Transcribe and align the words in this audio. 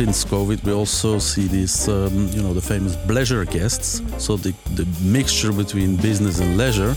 since 0.00 0.24
COVID, 0.24 0.64
we 0.64 0.72
also 0.72 1.18
see 1.18 1.46
these, 1.46 1.86
um, 1.86 2.28
you 2.32 2.40
know, 2.42 2.54
the 2.54 2.60
famous 2.62 2.96
bleisure 2.96 3.44
guests. 3.44 4.00
So 4.16 4.34
the, 4.34 4.54
the 4.74 4.86
mixture 5.02 5.52
between 5.52 5.96
business 5.96 6.40
and 6.40 6.56
leisure. 6.56 6.94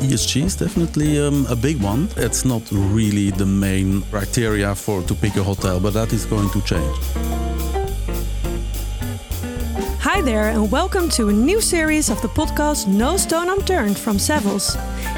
ESG 0.00 0.44
is 0.44 0.56
definitely 0.56 1.20
um, 1.20 1.44
a 1.50 1.54
big 1.54 1.82
one. 1.82 2.08
It's 2.16 2.46
not 2.46 2.62
really 2.72 3.30
the 3.32 3.44
main 3.44 4.00
criteria 4.10 4.74
for 4.74 5.02
to 5.02 5.14
pick 5.14 5.36
a 5.36 5.42
hotel, 5.42 5.78
but 5.78 5.92
that 5.92 6.10
is 6.14 6.24
going 6.24 6.48
to 6.56 6.60
change. 6.62 6.96
Hi 10.00 10.22
there, 10.22 10.48
and 10.48 10.72
welcome 10.72 11.10
to 11.10 11.28
a 11.28 11.32
new 11.32 11.60
series 11.60 12.08
of 12.08 12.22
the 12.22 12.28
podcast 12.28 12.88
No 12.88 13.18
Stone 13.18 13.50
Unturned 13.50 13.98
from 13.98 14.16
Savills. 14.16 14.74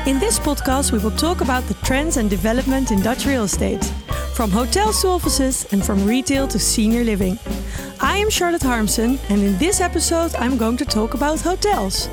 In 0.08 0.18
this 0.18 0.40
podcast, 0.40 0.90
we 0.90 0.98
will 0.98 1.16
talk 1.16 1.42
about 1.42 1.62
the 1.68 1.74
trends 1.86 2.16
and 2.16 2.28
development 2.28 2.90
in 2.90 3.00
Dutch 3.00 3.24
real 3.24 3.44
estate, 3.44 3.84
from 4.40 4.50
hotels 4.50 5.02
to 5.02 5.08
offices 5.08 5.66
and 5.70 5.84
from 5.84 6.06
retail 6.06 6.48
to 6.48 6.58
senior 6.58 7.04
living. 7.04 7.38
I 8.00 8.16
am 8.16 8.30
Charlotte 8.30 8.62
Harmsen, 8.62 9.18
and 9.28 9.42
in 9.42 9.58
this 9.58 9.82
episode, 9.82 10.34
I'm 10.36 10.56
going 10.56 10.78
to 10.78 10.86
talk 10.86 11.12
about 11.12 11.42
hotels. 11.42 12.08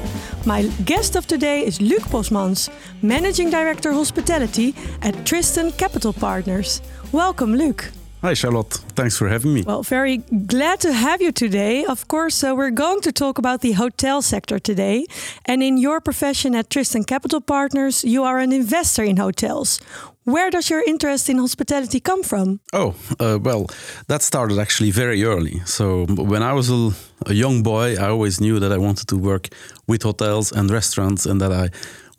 My 0.45 0.63
guest 0.83 1.15
of 1.15 1.25
today 1.25 1.65
is 1.65 1.79
Luc 1.79 2.01
Boschmans, 2.11 2.69
Managing 3.01 3.49
Director 3.49 3.93
Hospitality 3.93 4.75
at 5.03 5.25
Tristan 5.25 5.71
Capital 5.71 6.11
Partners. 6.11 6.81
Welcome, 7.13 7.55
Luc. 7.55 7.93
Hi, 8.21 8.33
Charlotte. 8.33 8.73
Thanks 8.95 9.15
for 9.15 9.29
having 9.29 9.53
me. 9.53 9.61
Well, 9.61 9.83
very 9.83 10.17
glad 10.17 10.81
to 10.81 10.91
have 10.91 11.21
you 11.21 11.31
today. 11.31 11.85
Of 11.85 12.09
course, 12.09 12.43
uh, 12.43 12.53
we're 12.53 12.71
going 12.71 12.99
to 13.01 13.11
talk 13.13 13.37
about 13.37 13.61
the 13.61 13.71
hotel 13.73 14.21
sector 14.21 14.59
today. 14.59 15.05
And 15.45 15.63
in 15.63 15.77
your 15.77 16.01
profession 16.01 16.55
at 16.55 16.69
Tristan 16.69 17.05
Capital 17.05 17.39
Partners, 17.39 18.03
you 18.03 18.23
are 18.23 18.39
an 18.39 18.51
investor 18.51 19.03
in 19.03 19.15
hotels. 19.15 19.79
Where 20.27 20.49
does 20.49 20.69
your 20.69 20.83
interest 20.85 21.29
in 21.29 21.37
hospitality 21.37 22.01
come 22.01 22.21
from? 22.21 22.59
Oh, 22.73 22.95
uh, 23.17 23.39
well, 23.41 23.67
that 24.07 24.21
started 24.21 24.59
actually 24.59 24.91
very 24.91 25.23
early. 25.23 25.61
So 25.65 26.05
when 26.05 26.43
I 26.43 26.51
was 26.51 26.69
a, 26.69 26.91
a 27.27 27.33
young 27.33 27.63
boy, 27.63 27.95
I 27.95 28.09
always 28.09 28.41
knew 28.41 28.59
that 28.59 28.73
I 28.73 28.77
wanted 28.77 29.07
to 29.07 29.15
work 29.15 29.47
with 29.87 30.03
hotels 30.03 30.51
and 30.51 30.69
restaurants 30.69 31.25
and 31.25 31.39
that 31.39 31.53
I 31.53 31.69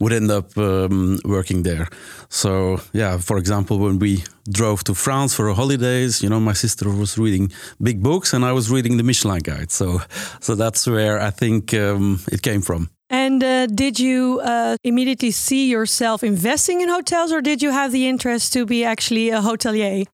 would 0.01 0.15
end 0.15 0.31
up 0.31 0.57
um, 0.57 1.19
working 1.27 1.65
there. 1.65 1.87
So 2.31 2.81
yeah, 2.95 3.19
for 3.19 3.37
example, 3.37 3.79
when 3.79 3.99
we 3.99 4.25
drove 4.51 4.85
to 4.85 4.95
France 4.95 5.35
for 5.35 5.53
holidays, 5.53 6.23
you 6.23 6.31
know, 6.31 6.41
my 6.41 6.55
sister 6.55 6.89
was 6.89 7.19
reading 7.19 7.53
big 7.79 8.03
books 8.03 8.33
and 8.33 8.43
I 8.43 8.53
was 8.53 8.71
reading 8.71 8.97
the 8.97 9.03
Michelin 9.03 9.43
Guide. 9.43 9.71
So 9.71 10.01
so 10.41 10.55
that's 10.55 10.87
where 10.87 11.21
I 11.21 11.31
think 11.31 11.75
um, 11.75 12.21
it 12.33 12.41
came 12.41 12.63
from. 12.63 12.89
And 13.11 13.43
uh, 13.43 13.67
did 13.67 13.99
you 13.99 14.41
uh, 14.45 14.77
immediately 14.85 15.31
see 15.31 15.71
yourself 15.71 16.23
investing 16.23 16.83
in 16.83 16.89
hotels, 16.89 17.33
or 17.33 17.41
did 17.41 17.63
you 17.63 17.71
have 17.71 17.91
the 17.91 18.07
interest 18.07 18.53
to 18.53 18.67
be 18.67 18.85
actually 18.85 19.31
a 19.31 19.41
hotelier? 19.41 20.07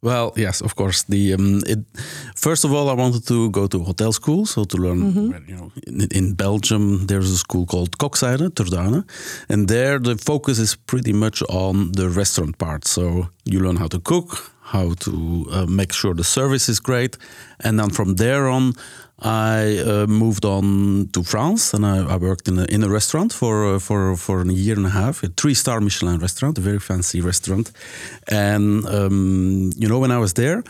Well, 0.00 0.32
yes, 0.36 0.60
of 0.60 0.76
course. 0.76 1.02
The 1.02 1.34
um, 1.34 1.62
it, 1.66 1.80
first 2.36 2.64
of 2.64 2.72
all, 2.72 2.88
I 2.88 2.92
wanted 2.92 3.26
to 3.26 3.50
go 3.50 3.66
to 3.66 3.82
hotel 3.82 4.12
school, 4.12 4.46
so 4.46 4.64
to 4.64 4.78
learn. 4.78 4.98
Mm 4.98 5.12
-hmm. 5.12 5.48
You 5.48 5.56
know, 5.56 5.70
in, 5.86 6.06
in, 6.08 6.34
Belgium, 6.34 7.06
there's 7.06 7.32
a 7.32 7.36
school 7.36 7.64
called 7.64 7.96
Koksijde, 7.96 8.52
Turdane, 8.52 9.04
and 9.48 9.68
there 9.68 10.00
the 10.00 10.14
focus 10.16 10.58
is 10.58 10.76
pretty 10.84 11.12
much 11.12 11.42
on 11.46 11.90
the 11.92 12.08
restaurant 12.12 12.56
part. 12.56 12.88
So 12.88 13.02
you 13.42 13.60
learn 13.60 13.76
how 13.76 13.88
to 13.88 14.00
cook, 14.02 14.52
how 14.60 14.94
to 14.94 15.10
uh, 15.10 15.66
make 15.66 15.92
sure 15.92 16.14
the 16.14 16.24
service 16.24 16.70
is 16.70 16.80
great, 16.80 17.16
and 17.56 17.78
then 17.78 17.90
from 17.90 18.14
there 18.14 18.48
on, 18.48 18.74
I 19.20 19.78
uh, 19.78 20.06
moved 20.06 20.44
on 20.44 21.08
to 21.12 21.24
France 21.24 21.74
and 21.74 21.84
I, 21.84 22.14
I, 22.14 22.16
worked 22.16 22.46
in 22.46 22.58
a, 22.58 22.64
in 22.66 22.84
a 22.84 22.88
restaurant 22.88 23.32
for 23.32 23.74
uh, 23.74 23.78
for 23.80 24.16
for 24.16 24.42
a 24.42 24.52
year 24.52 24.76
and 24.76 24.86
a 24.86 24.90
half, 24.90 25.24
a 25.24 25.28
three 25.28 25.54
star 25.54 25.80
Michelin 25.80 26.20
restaurant, 26.20 26.56
a 26.58 26.60
very 26.60 26.78
fancy 26.78 27.20
restaurant. 27.20 27.72
And 28.28 28.86
um, 28.86 29.72
you 29.76 29.88
know, 29.88 29.98
when 29.98 30.12
I 30.12 30.18
was 30.18 30.34
there, 30.34 30.62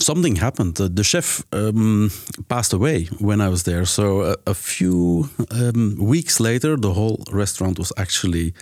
something 0.00 0.36
happened. 0.36 0.76
The 0.76 1.04
chef 1.04 1.44
um, 1.52 2.10
passed 2.48 2.72
away 2.72 3.04
when 3.20 3.40
I 3.40 3.48
was 3.48 3.62
there. 3.62 3.84
So 3.84 4.22
a, 4.22 4.36
a 4.46 4.54
few 4.54 5.28
um, 5.50 5.96
weeks 6.00 6.40
later, 6.40 6.76
the 6.76 6.94
whole 6.94 7.22
restaurant 7.30 7.78
was 7.78 7.92
actually 7.96 8.54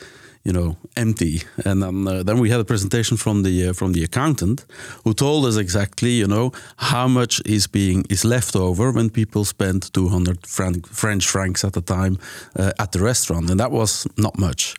you 0.44 0.52
know 0.52 0.76
empty. 0.96 1.42
And 1.64 1.82
then 1.82 2.06
uh, 2.08 2.22
then 2.22 2.38
we 2.38 2.50
had 2.50 2.60
a 2.60 2.64
presentation 2.64 3.16
from 3.16 3.42
the 3.42 3.68
uh, 3.68 3.72
from 3.72 3.92
the 3.92 4.04
accountant 4.04 4.66
who 5.04 5.14
told 5.14 5.46
us 5.46 5.56
exactly 5.56 6.10
you 6.10 6.26
know 6.26 6.52
how 6.76 7.08
much 7.08 7.40
is 7.44 7.66
being 7.66 8.04
is 8.10 8.24
left 8.24 8.54
over 8.56 8.92
when 8.92 9.10
people 9.10 9.44
spend 9.44 9.92
200 9.92 10.46
franc, 10.46 10.86
french 10.86 11.26
francs 11.26 11.64
at 11.64 11.76
a 11.76 11.80
time 11.80 12.18
uh, 12.56 12.72
at 12.78 12.92
the 12.92 13.00
restaurant. 13.00 13.50
And 13.50 13.58
that 13.58 13.70
was 13.70 14.06
not 14.16 14.38
much. 14.38 14.74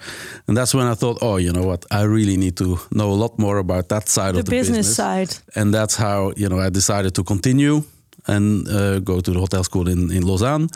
And 0.47 0.55
that's 0.55 0.73
when 0.73 0.87
i 0.87 0.95
thought 0.95 1.17
oh 1.21 1.37
you 1.37 1.51
know 1.51 1.65
what? 1.65 1.85
I 1.91 2.03
really 2.03 2.37
need 2.37 2.55
to 2.57 2.77
know 2.91 3.11
a 3.11 3.17
lot 3.23 3.39
more 3.39 3.57
about 3.57 3.89
that 3.89 4.09
side 4.09 4.35
the 4.35 4.39
of 4.39 4.45
the 4.45 4.51
business, 4.51 4.87
business. 4.87 4.95
side. 4.95 5.31
And 5.55 5.73
that's 5.73 5.95
how 5.95 6.31
you 6.35 6.49
know 6.49 6.59
i 6.59 6.69
decided 6.69 7.13
to 7.15 7.23
continue 7.23 7.83
and 8.27 8.67
uh, 8.67 8.99
go 8.99 9.19
to 9.21 9.31
the 9.31 9.39
hotel 9.39 9.63
school 9.63 9.87
in, 9.87 10.11
in 10.11 10.25
Lausanne. 10.25 10.69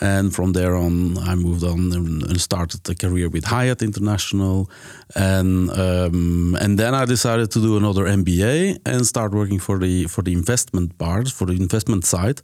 And 0.00 0.34
from 0.34 0.52
there 0.52 0.76
on, 0.76 1.16
I 1.18 1.34
moved 1.34 1.64
on 1.64 1.92
and, 1.92 2.40
started 2.40 2.88
a 2.88 2.94
career 2.94 3.28
with 3.28 3.44
Hyatt 3.44 3.82
International. 3.82 4.70
And 5.16 5.70
um, 5.70 6.56
and 6.60 6.78
then 6.78 6.94
I 6.94 7.04
decided 7.04 7.50
to 7.50 7.60
do 7.60 7.76
another 7.76 8.04
MBA 8.04 8.78
and 8.86 9.06
start 9.06 9.32
working 9.32 9.58
for 9.58 9.78
the 9.78 10.04
for 10.04 10.22
the 10.22 10.32
investment 10.32 10.96
part, 10.98 11.28
for 11.28 11.46
the 11.46 11.54
investment 11.54 12.04
side, 12.04 12.40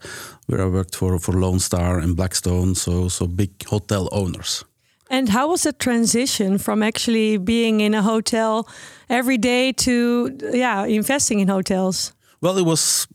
where 0.47 0.63
I 0.63 0.67
worked 0.67 0.97
for 0.97 1.19
for 1.19 1.33
Lone 1.33 1.61
Star 1.61 1.99
and 1.99 2.17
Blackstone, 2.17 2.75
so 2.75 3.09
so 3.09 3.27
big 3.27 3.51
hotel 3.67 4.09
owners. 4.11 4.65
And 5.11 5.29
how 5.29 5.49
was 5.49 5.63
the 5.63 5.73
transition 5.73 6.59
from 6.59 6.83
actually 6.83 7.37
being 7.37 7.81
in 7.81 7.95
a 7.95 8.03
hotel 8.03 8.67
every 9.09 9.39
day 9.39 9.73
to 9.73 10.37
yeah 10.53 10.87
investing 10.87 11.41
in 11.41 11.49
hotels? 11.49 12.13
Well, 12.41 12.59
it 12.59 12.67
was 12.67 13.07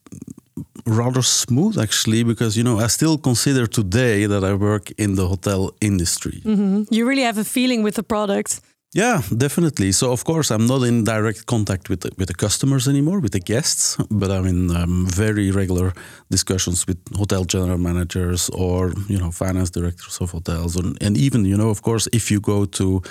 rather 0.90 1.22
smooth 1.22 1.78
actually 1.78 2.24
because 2.24 2.58
you 2.58 2.64
know 2.64 2.80
I 2.80 2.88
still 2.88 3.18
consider 3.18 3.68
today 3.68 4.28
that 4.28 4.44
I 4.44 4.54
work 4.54 4.92
in 4.98 5.16
the 5.16 5.28
hotel 5.28 5.72
industry. 5.80 6.42
Mm 6.44 6.56
-hmm. 6.56 6.86
You 6.90 7.08
really 7.08 7.24
have 7.24 7.40
a 7.40 7.44
feeling 7.44 7.84
with 7.84 7.96
the 7.96 8.04
product. 8.04 8.62
Yeah, 8.92 9.22
definitely. 9.38 9.92
So 9.92 10.12
of 10.12 10.24
course 10.24 10.50
I'm 10.50 10.66
not 10.66 10.84
in 10.84 11.04
direct 11.04 11.46
contact 11.46 11.90
with 11.90 12.00
the, 12.02 12.12
with 12.18 12.28
the 12.28 12.34
customers 12.34 12.88
anymore, 12.88 13.20
with 13.20 13.32
the 13.32 13.40
guests, 13.40 13.98
but 14.10 14.32
I'm 14.32 14.48
in 14.48 14.76
um, 14.76 15.06
very 15.08 15.52
regular 15.52 15.94
discussions 16.30 16.86
with 16.86 16.98
hotel 17.16 17.46
general 17.46 17.78
managers 17.78 18.50
or 18.50 18.92
you 19.08 19.20
know 19.20 19.32
finance 19.32 19.70
directors 19.70 20.18
of 20.20 20.32
hotels, 20.32 20.76
and, 20.76 21.04
and 21.04 21.18
even 21.18 21.46
you 21.46 21.56
know 21.56 21.70
of 21.70 21.82
course 21.82 22.10
if 22.12 22.32
you 22.32 22.40
go 22.40 22.66
to 22.66 23.02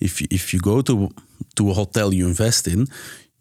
if 0.00 0.20
if 0.20 0.52
you 0.52 0.60
go 0.60 0.82
to 0.82 1.08
to 1.54 1.70
a 1.70 1.74
hotel 1.74 2.12
you 2.12 2.28
invest 2.28 2.66
in, 2.66 2.86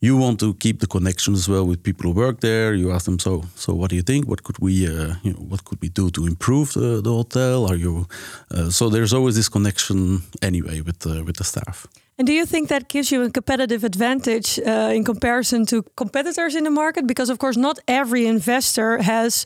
you 0.01 0.17
want 0.17 0.39
to 0.39 0.56
keep 0.56 0.79
the 0.79 0.88
connection 0.88 1.34
as 1.35 1.47
well 1.47 1.66
with 1.66 1.84
people 1.84 2.12
who 2.12 2.19
work 2.19 2.39
there. 2.39 2.73
You 2.73 2.91
ask 2.91 3.06
them, 3.06 3.19
so 3.19 3.44
so 3.56 3.73
what 3.73 3.89
do 3.89 3.95
you 3.95 4.01
think? 4.03 4.28
What 4.28 4.41
could 4.44 4.57
we, 4.59 4.88
uh, 4.88 5.13
you 5.23 5.34
know, 5.34 5.44
what 5.50 5.63
could 5.63 5.79
we 5.81 5.89
do 5.89 6.09
to 6.09 6.25
improve 6.25 6.73
the, 6.73 7.01
the 7.01 7.12
hotel? 7.12 7.67
Are 7.67 7.78
you? 7.78 8.07
Uh, 8.50 8.69
so 8.69 8.89
there's 8.89 9.13
always 9.13 9.35
this 9.35 9.50
connection 9.50 10.23
anyway 10.41 10.81
with 10.81 11.00
the, 11.00 11.23
with 11.23 11.38
the 11.38 11.44
staff. 11.44 11.88
And 12.17 12.28
do 12.28 12.34
you 12.34 12.45
think 12.45 12.67
that 12.69 12.88
gives 12.88 13.12
you 13.12 13.23
a 13.23 13.29
competitive 13.29 13.84
advantage 13.84 14.59
uh, 14.59 14.95
in 14.95 15.03
comparison 15.03 15.66
to 15.67 15.84
competitors 15.95 16.56
in 16.56 16.63
the 16.63 16.72
market? 16.72 17.06
Because 17.06 17.29
of 17.29 17.38
course, 17.38 17.57
not 17.59 17.79
every 17.88 18.25
investor 18.25 19.01
has 19.01 19.45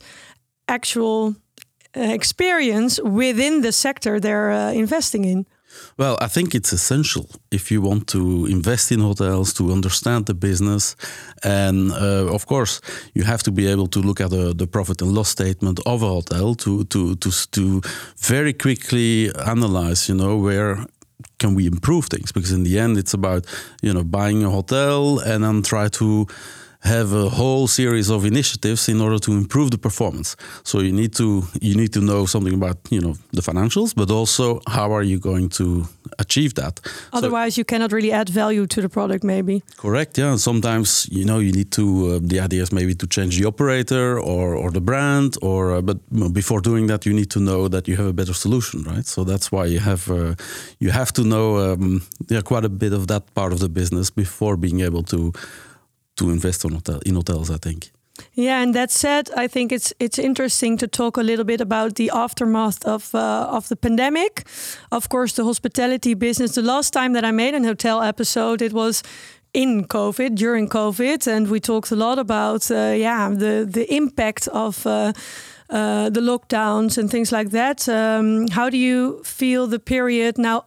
actual 0.68 1.36
uh, 1.96 2.00
experience 2.00 3.00
within 3.02 3.62
the 3.62 3.72
sector 3.72 4.20
they're 4.20 4.52
uh, 4.52 4.72
investing 4.72 5.24
in. 5.24 5.46
Well, 5.98 6.16
I 6.20 6.28
think 6.28 6.54
it's 6.54 6.72
essential 6.72 7.26
if 7.50 7.70
you 7.70 7.80
want 7.80 8.06
to 8.08 8.46
invest 8.46 8.92
in 8.92 9.00
hotels 9.00 9.52
to 9.54 9.72
understand 9.72 10.26
the 10.26 10.34
business. 10.34 10.96
And 11.42 11.92
uh, 11.92 12.32
of 12.32 12.46
course, 12.46 12.80
you 13.14 13.24
have 13.24 13.42
to 13.44 13.50
be 13.50 13.66
able 13.66 13.86
to 13.88 14.00
look 14.00 14.20
at 14.20 14.30
the, 14.30 14.54
the 14.54 14.66
profit 14.66 15.02
and 15.02 15.12
loss 15.12 15.28
statement 15.28 15.80
of 15.86 16.02
a 16.02 16.08
hotel 16.08 16.54
to, 16.54 16.84
to, 16.84 17.16
to, 17.16 17.30
to 17.30 17.80
very 18.18 18.52
quickly 18.52 19.30
analyze, 19.46 20.08
you 20.08 20.14
know, 20.14 20.36
where 20.36 20.86
can 21.38 21.54
we 21.54 21.66
improve 21.66 22.06
things 22.06 22.32
because 22.32 22.52
in 22.52 22.62
the 22.62 22.78
end 22.78 22.96
it's 22.96 23.14
about 23.14 23.44
you 23.82 23.92
know 23.92 24.02
buying 24.02 24.42
a 24.44 24.50
hotel 24.50 25.18
and 25.20 25.44
then 25.44 25.62
try 25.62 25.88
to 25.88 26.26
have 26.80 27.12
a 27.12 27.28
whole 27.28 27.66
series 27.66 28.10
of 28.10 28.24
initiatives 28.24 28.88
in 28.88 29.00
order 29.00 29.18
to 29.18 29.32
improve 29.32 29.70
the 29.70 29.78
performance. 29.78 30.36
So 30.62 30.80
you 30.80 30.92
need 30.92 31.14
to 31.14 31.44
you 31.60 31.74
need 31.74 31.92
to 31.92 32.00
know 32.00 32.26
something 32.26 32.54
about 32.54 32.78
you 32.90 33.00
know 33.00 33.14
the 33.32 33.42
financials, 33.42 33.94
but 33.94 34.10
also 34.10 34.60
how 34.66 34.92
are 34.92 35.02
you 35.02 35.18
going 35.18 35.48
to 35.50 35.86
achieve 36.18 36.54
that. 36.54 36.80
Otherwise, 37.12 37.54
so, 37.54 37.60
you 37.60 37.64
cannot 37.64 37.92
really 37.92 38.12
add 38.12 38.28
value 38.28 38.66
to 38.66 38.80
the 38.80 38.88
product, 38.88 39.24
maybe. 39.24 39.62
Correct. 39.76 40.18
Yeah. 40.18 40.36
Sometimes 40.36 41.08
you 41.10 41.24
know 41.24 41.38
you 41.38 41.52
need 41.52 41.70
to. 41.72 41.82
Uh, 41.82 42.18
the 42.22 42.40
idea 42.40 42.62
is 42.62 42.72
maybe 42.72 42.94
to 42.94 43.06
change 43.06 43.38
the 43.38 43.46
operator 43.46 44.18
or 44.18 44.54
or 44.54 44.70
the 44.70 44.80
brand, 44.80 45.36
or 45.42 45.76
uh, 45.76 45.82
but 45.82 45.98
before 46.32 46.60
doing 46.60 46.86
that, 46.88 47.04
you 47.06 47.12
need 47.12 47.30
to 47.30 47.40
know 47.40 47.68
that 47.68 47.88
you 47.88 47.96
have 47.96 48.06
a 48.06 48.12
better 48.12 48.34
solution, 48.34 48.82
right? 48.82 49.06
So 49.06 49.24
that's 49.24 49.50
why 49.50 49.66
you 49.66 49.80
have 49.80 50.10
uh, 50.10 50.34
you 50.78 50.90
have 50.90 51.12
to 51.12 51.22
know 51.22 51.56
um, 51.58 52.02
yeah 52.28 52.42
quite 52.42 52.64
a 52.64 52.68
bit 52.68 52.92
of 52.92 53.06
that 53.06 53.22
part 53.34 53.52
of 53.52 53.58
the 53.58 53.68
business 53.68 54.10
before 54.10 54.56
being 54.56 54.80
able 54.80 55.02
to 55.04 55.32
to 56.16 56.30
invest 56.30 56.64
in, 56.64 56.72
hotel, 56.72 57.00
in 57.06 57.14
hotels, 57.14 57.50
I 57.50 57.58
think. 57.58 57.90
Yeah, 58.34 58.62
and 58.62 58.74
that 58.74 58.90
said, 58.90 59.30
I 59.36 59.48
think 59.48 59.72
it's 59.72 59.92
it's 59.98 60.18
interesting 60.18 60.78
to 60.78 60.86
talk 60.86 61.16
a 61.16 61.22
little 61.22 61.44
bit 61.44 61.60
about 61.60 61.94
the 61.94 62.10
aftermath 62.10 62.84
of 62.84 63.14
uh, 63.14 63.56
of 63.56 63.68
the 63.68 63.76
pandemic. 63.76 64.46
Of 64.90 65.08
course, 65.08 65.34
the 65.34 65.44
hospitality 65.44 66.14
business. 66.14 66.54
The 66.54 66.62
last 66.62 66.92
time 66.92 67.12
that 67.12 67.24
I 67.24 67.30
made 67.30 67.54
an 67.54 67.64
hotel 67.64 68.00
episode, 68.00 68.62
it 68.62 68.72
was 68.72 69.02
in 69.52 69.84
COVID 69.84 70.34
during 70.34 70.68
COVID, 70.68 71.26
and 71.26 71.48
we 71.48 71.60
talked 71.60 71.92
a 71.92 71.96
lot 71.96 72.18
about 72.18 72.70
uh, 72.70 72.94
yeah 72.96 73.30
the 73.30 73.66
the 73.70 73.84
impact 73.94 74.48
of. 74.48 74.86
Uh, 74.86 75.12
uh, 75.68 76.08
the 76.10 76.20
lockdowns 76.20 76.96
and 76.96 77.10
things 77.10 77.32
like 77.32 77.50
that. 77.50 77.88
Um, 77.88 78.46
how 78.52 78.70
do 78.70 78.76
you 78.76 79.20
feel 79.24 79.66
the 79.66 79.80
period 79.80 80.38
now 80.38 80.64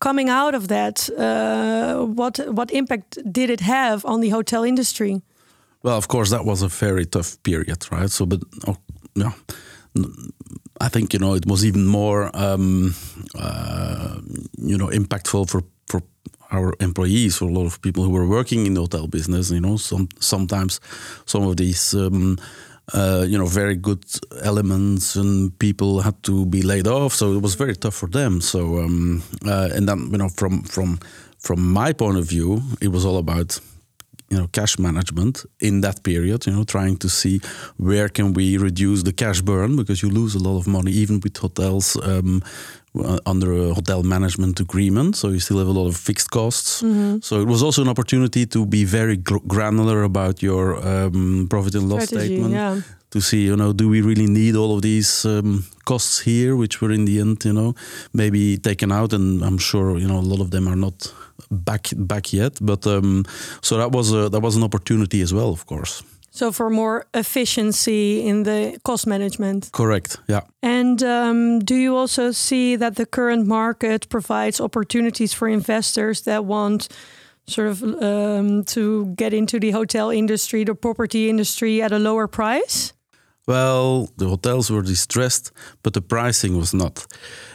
coming 0.00 0.30
out 0.30 0.54
of 0.54 0.66
that? 0.66 1.08
Uh, 1.10 2.04
what 2.16 2.38
what 2.48 2.70
impact 2.70 3.18
did 3.32 3.50
it 3.50 3.60
have 3.60 4.04
on 4.04 4.20
the 4.20 4.30
hotel 4.30 4.64
industry? 4.64 5.22
Well, 5.82 5.96
of 5.96 6.08
course, 6.08 6.30
that 6.30 6.44
was 6.44 6.62
a 6.62 6.68
very 6.68 7.06
tough 7.06 7.36
period, 7.42 7.86
right? 7.90 8.10
So, 8.10 8.26
but 8.26 8.40
oh, 8.66 8.76
yeah, 9.14 9.32
I 10.80 10.88
think 10.88 11.12
you 11.12 11.18
know 11.18 11.34
it 11.34 11.46
was 11.46 11.64
even 11.64 11.86
more 11.86 12.30
um, 12.34 12.94
uh, 13.34 14.20
you 14.58 14.78
know 14.78 14.88
impactful 14.88 15.48
for 15.48 15.62
for 15.86 16.02
our 16.50 16.74
employees, 16.80 17.36
for 17.36 17.48
a 17.48 17.52
lot 17.52 17.66
of 17.66 17.80
people 17.80 18.02
who 18.02 18.10
were 18.10 18.26
working 18.26 18.66
in 18.66 18.74
the 18.74 18.80
hotel 18.80 19.06
business. 19.06 19.50
You 19.50 19.60
know, 19.60 19.76
some 19.76 20.08
sometimes 20.18 20.80
some 21.26 21.48
of 21.48 21.56
these. 21.56 21.94
Um, 21.94 22.36
uh, 22.92 23.24
you 23.28 23.38
know, 23.38 23.46
very 23.46 23.76
good 23.76 24.04
elements, 24.42 25.16
and 25.16 25.56
people 25.58 26.00
had 26.00 26.22
to 26.22 26.46
be 26.46 26.62
laid 26.62 26.86
off, 26.86 27.14
so 27.14 27.32
it 27.32 27.42
was 27.42 27.54
very 27.54 27.76
tough 27.76 27.94
for 27.94 28.08
them. 28.08 28.40
So, 28.40 28.78
um, 28.78 29.22
uh, 29.46 29.70
and 29.72 29.88
then 29.88 30.10
you 30.10 30.18
know, 30.18 30.28
from 30.28 30.62
from 30.62 30.98
from 31.38 31.72
my 31.72 31.92
point 31.92 32.18
of 32.18 32.24
view, 32.24 32.62
it 32.80 32.88
was 32.88 33.04
all 33.04 33.18
about 33.18 33.60
you 34.30 34.38
know 34.38 34.46
cash 34.48 34.78
management 34.78 35.44
in 35.58 35.80
that 35.80 36.02
period 36.02 36.46
you 36.46 36.52
know 36.52 36.64
trying 36.64 36.96
to 36.96 37.08
see 37.08 37.40
where 37.76 38.08
can 38.08 38.32
we 38.32 38.56
reduce 38.56 39.02
the 39.02 39.12
cash 39.12 39.40
burn 39.42 39.76
because 39.76 40.02
you 40.02 40.08
lose 40.08 40.36
a 40.36 40.38
lot 40.38 40.56
of 40.56 40.66
money 40.66 40.92
even 40.92 41.18
with 41.20 41.36
hotels 41.36 41.96
um, 42.04 42.40
under 43.24 43.52
a 43.52 43.74
hotel 43.74 44.02
management 44.02 44.58
agreement 44.58 45.14
so 45.14 45.28
you 45.28 45.38
still 45.38 45.58
have 45.58 45.68
a 45.68 45.72
lot 45.72 45.86
of 45.86 45.96
fixed 45.96 46.30
costs 46.30 46.82
mm-hmm. 46.82 47.18
so 47.20 47.40
it 47.40 47.46
was 47.46 47.62
also 47.62 47.82
an 47.82 47.88
opportunity 47.88 48.44
to 48.46 48.66
be 48.66 48.84
very 48.84 49.16
granular 49.16 50.02
about 50.02 50.42
your 50.42 50.76
um, 50.86 51.46
profit 51.48 51.74
and 51.76 51.88
loss 51.88 52.06
Strategy, 52.06 52.36
statement 52.36 52.52
yeah. 52.52 52.80
to 53.10 53.20
see 53.20 53.44
you 53.44 53.56
know 53.56 53.72
do 53.72 53.88
we 53.88 54.00
really 54.00 54.26
need 54.26 54.56
all 54.56 54.74
of 54.74 54.82
these 54.82 55.24
um, 55.24 55.64
costs 55.84 56.18
here 56.18 56.56
which 56.56 56.80
were 56.80 56.90
in 56.90 57.04
the 57.04 57.20
end 57.20 57.44
you 57.44 57.52
know 57.52 57.74
maybe 58.12 58.56
taken 58.56 58.90
out 58.90 59.12
and 59.12 59.44
i'm 59.44 59.58
sure 59.58 59.96
you 59.96 60.08
know 60.08 60.18
a 60.18 60.28
lot 60.32 60.40
of 60.40 60.50
them 60.50 60.66
are 60.66 60.76
not 60.76 61.12
back 61.50 61.90
back 61.96 62.32
yet. 62.32 62.58
But 62.60 62.86
um, 62.86 63.24
so 63.62 63.78
that 63.78 63.92
was 63.92 64.12
a, 64.12 64.28
that 64.28 64.40
was 64.40 64.56
an 64.56 64.62
opportunity 64.62 65.20
as 65.20 65.32
well, 65.32 65.50
of 65.50 65.66
course. 65.66 66.02
So 66.30 66.52
for 66.52 66.70
more 66.70 67.06
efficiency 67.12 68.26
in 68.26 68.44
the 68.44 68.78
cost 68.84 69.06
management. 69.06 69.70
Correct. 69.72 70.16
Yeah. 70.28 70.42
And 70.62 71.02
um, 71.02 71.58
do 71.58 71.74
you 71.74 71.96
also 71.96 72.30
see 72.30 72.76
that 72.76 72.96
the 72.96 73.04
current 73.04 73.46
market 73.46 74.08
provides 74.08 74.60
opportunities 74.60 75.32
for 75.32 75.48
investors 75.48 76.22
that 76.22 76.44
want 76.44 76.88
sort 77.46 77.68
of 77.68 77.82
um, 77.82 78.64
to 78.64 79.06
get 79.16 79.34
into 79.34 79.58
the 79.58 79.72
hotel 79.72 80.10
industry, 80.10 80.64
the 80.64 80.74
property 80.74 81.28
industry 81.28 81.82
at 81.82 81.90
a 81.92 81.98
lower 81.98 82.28
price? 82.28 82.92
Well, 83.50 84.08
the 84.16 84.28
hotels 84.28 84.70
were 84.70 84.82
distressed, 84.82 85.50
but 85.82 85.92
the 85.92 86.00
pricing 86.00 86.56
was 86.56 86.72
not. 86.72 87.06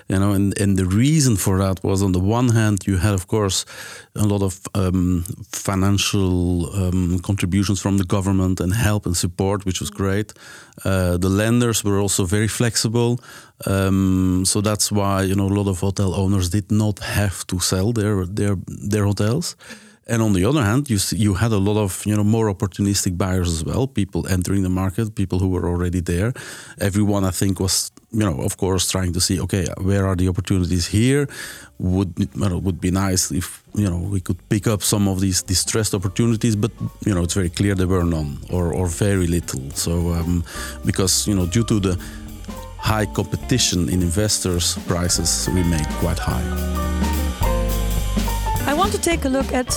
You 0.10 0.20
know, 0.20 0.34
and, 0.34 0.62
and 0.62 0.78
the 0.78 0.86
reason 0.86 1.38
for 1.38 1.58
that 1.60 1.84
was 1.84 2.04
on 2.04 2.12
the 2.12 2.20
one 2.20 2.50
hand, 2.50 2.86
you 2.86 2.98
had, 2.98 3.14
of 3.14 3.28
course, 3.28 3.66
a 4.14 4.26
lot 4.26 4.42
of 4.42 4.60
um, 4.74 5.24
financial 5.52 6.70
um, 6.76 7.20
contributions 7.20 7.80
from 7.82 7.98
the 7.98 8.04
government 8.04 8.60
and 8.60 8.74
help 8.74 9.06
and 9.06 9.16
support, 9.16 9.66
which 9.66 9.80
was 9.80 9.90
great. 9.90 10.34
Uh, 10.84 11.16
the 11.18 11.30
lenders 11.30 11.82
were 11.84 12.00
also 12.02 12.26
very 12.26 12.50
flexible. 12.50 13.18
Um, 13.66 14.44
so 14.46 14.60
that's 14.60 14.92
why, 14.92 15.24
you 15.24 15.36
know, 15.36 15.48
a 15.48 15.56
lot 15.60 15.70
of 15.70 15.80
hotel 15.80 16.14
owners 16.14 16.50
did 16.50 16.72
not 16.72 17.00
have 17.00 17.48
to 17.48 17.60
sell 17.60 17.94
their, 17.94 18.26
their, 18.26 18.58
their 18.68 19.06
hotels. 19.06 19.56
And 20.08 20.22
on 20.22 20.34
the 20.34 20.46
other 20.46 20.64
hand, 20.64 20.88
you 20.90 21.00
see, 21.00 21.18
you 21.18 21.34
had 21.34 21.52
a 21.52 21.58
lot 21.58 21.78
of 21.78 22.06
you 22.06 22.16
know 22.16 22.24
more 22.24 22.54
opportunistic 22.54 23.18
buyers 23.18 23.50
as 23.52 23.66
well, 23.66 23.88
people 23.88 24.28
entering 24.28 24.62
the 24.62 24.70
market, 24.70 25.16
people 25.16 25.40
who 25.40 25.50
were 25.50 25.68
already 25.68 26.00
there. 26.00 26.32
Everyone, 26.80 27.24
I 27.24 27.32
think, 27.32 27.60
was 27.60 27.92
you 28.12 28.20
know 28.20 28.42
of 28.42 28.58
course 28.58 28.92
trying 28.92 29.14
to 29.14 29.20
see 29.20 29.42
okay, 29.42 29.66
where 29.82 30.06
are 30.06 30.16
the 30.16 30.28
opportunities 30.28 30.86
here? 30.86 31.28
Would 31.80 32.14
well, 32.40 32.58
it 32.58 32.64
would 32.64 32.80
be 32.80 32.92
nice 32.92 33.32
if 33.32 33.64
you 33.74 33.90
know 33.90 33.98
we 33.98 34.22
could 34.22 34.38
pick 34.48 34.68
up 34.68 34.84
some 34.84 35.08
of 35.08 35.22
these 35.22 35.42
distressed 35.42 35.96
opportunities, 35.96 36.56
but 36.56 36.72
you 37.04 37.16
know 37.16 37.24
it's 37.24 37.34
very 37.34 37.50
clear 37.50 37.74
there 37.74 37.88
were 37.88 38.06
none 38.06 38.38
or 38.52 38.74
or 38.74 38.86
very 38.88 39.26
little. 39.26 39.72
So 39.72 40.14
um, 40.14 40.44
because 40.86 41.28
you 41.28 41.34
know 41.34 41.48
due 41.48 41.64
to 41.64 41.80
the 41.80 42.00
high 42.78 43.08
competition 43.08 43.90
in 43.90 44.04
investors, 44.04 44.78
prices 44.86 45.50
we 45.50 45.64
remained 45.64 45.90
quite 46.00 46.20
high. 46.20 47.25
I 48.68 48.74
want 48.74 48.92
to 48.94 48.98
take 49.00 49.26
a 49.26 49.30
look 49.30 49.54
at 49.54 49.72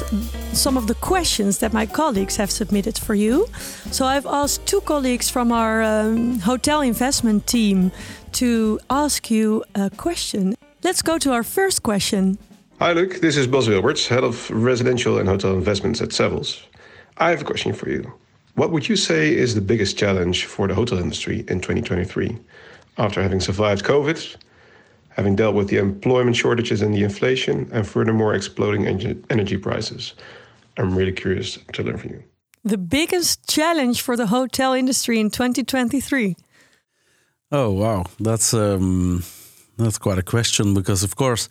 some 0.55 0.79
of 0.79 0.87
the 0.87 0.95
questions 0.95 1.59
that 1.59 1.75
my 1.75 1.85
colleagues 1.85 2.37
have 2.37 2.51
submitted 2.51 2.97
for 2.97 3.15
you. 3.15 3.47
So 3.91 4.07
I've 4.07 4.25
asked 4.25 4.65
two 4.67 4.81
colleagues 4.81 5.29
from 5.29 5.53
our 5.53 5.83
um, 5.83 6.39
hotel 6.39 6.81
investment 6.81 7.47
team 7.47 7.93
to 8.33 8.81
ask 8.89 9.31
you 9.31 9.63
a 9.75 9.91
question. 9.91 10.55
Let's 10.83 11.03
go 11.03 11.19
to 11.19 11.33
our 11.33 11.43
first 11.43 11.83
question. 11.83 12.39
Hi, 12.79 12.93
Luc. 12.93 13.21
This 13.21 13.37
is 13.37 13.47
Bas 13.47 13.69
Wilberts, 13.69 14.07
head 14.07 14.25
of 14.25 14.51
residential 14.51 15.19
and 15.19 15.29
hotel 15.29 15.53
investments 15.53 16.01
at 16.01 16.09
Savills. 16.09 16.63
I 17.19 17.29
have 17.29 17.43
a 17.43 17.45
question 17.45 17.75
for 17.75 17.91
you. 17.91 18.11
What 18.55 18.71
would 18.73 18.89
you 18.89 18.97
say 18.97 19.35
is 19.35 19.55
the 19.55 19.61
biggest 19.61 19.99
challenge 19.99 20.47
for 20.47 20.67
the 20.67 20.75
hotel 20.75 20.99
industry 20.99 21.41
in 21.49 21.61
2023? 21.61 22.39
After 22.97 23.23
having 23.23 23.41
survived 23.41 23.85
COVID, 23.85 24.37
having 25.19 25.35
dealt 25.37 25.55
with 25.57 25.69
the 25.69 25.79
employment 25.79 26.37
shortages 26.37 26.81
and 26.81 26.95
the 26.95 27.03
inflation, 27.03 27.69
and 27.73 27.87
furthermore, 27.87 28.35
exploding 28.35 28.87
energy 29.31 29.57
prices. 29.57 30.15
I'm 30.79 30.97
really 30.97 31.13
curious 31.13 31.59
to 31.73 31.83
learn 31.83 31.99
from 31.99 32.11
you. 32.11 32.23
The 32.63 32.79
biggest 32.79 33.49
challenge 33.49 34.01
for 34.01 34.17
the 34.17 34.29
hotel 34.29 34.73
industry 34.75 35.19
in 35.19 35.31
2023? 35.31 36.37
Oh, 37.51 37.71
wow. 37.73 38.05
That's. 38.21 38.55
Um 38.55 39.25
that's 39.79 39.99
quite 39.99 40.19
a 40.19 40.23
question 40.23 40.75
because, 40.75 41.05
of 41.05 41.15
course, 41.15 41.49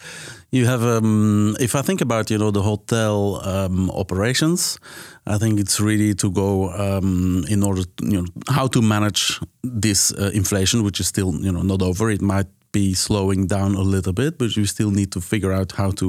you 0.52 0.66
have. 0.66 0.84
Um, 0.84 1.56
if 1.60 1.76
I 1.76 1.82
think 1.82 2.02
about 2.02 2.30
you 2.30 2.38
know 2.38 2.52
the 2.52 2.62
hotel 2.62 3.42
um, 3.48 3.90
operations, 3.92 4.80
I 5.26 5.38
think 5.38 5.60
it's 5.60 5.80
really 5.80 6.14
to 6.16 6.30
go 6.30 6.70
um, 6.74 7.46
in 7.50 7.64
order 7.64 7.84
to, 7.84 8.06
you 8.06 8.22
know 8.22 8.28
how 8.50 8.68
to 8.68 8.82
manage 8.82 9.40
this 9.64 10.12
uh, 10.12 10.32
inflation, 10.34 10.84
which 10.84 11.00
is 11.00 11.08
still 11.08 11.34
you 11.36 11.52
know 11.52 11.62
not 11.62 11.82
over. 11.82 12.12
It 12.12 12.22
might 12.22 12.48
be 12.78 12.94
slowing 12.94 13.48
down 13.48 13.72
a 13.84 13.86
little 13.94 14.14
bit, 14.14 14.38
but 14.40 14.50
you 14.58 14.66
still 14.66 14.92
need 15.00 15.10
to 15.16 15.22
figure 15.32 15.54
out 15.60 15.70
how 15.80 15.90
to 16.00 16.08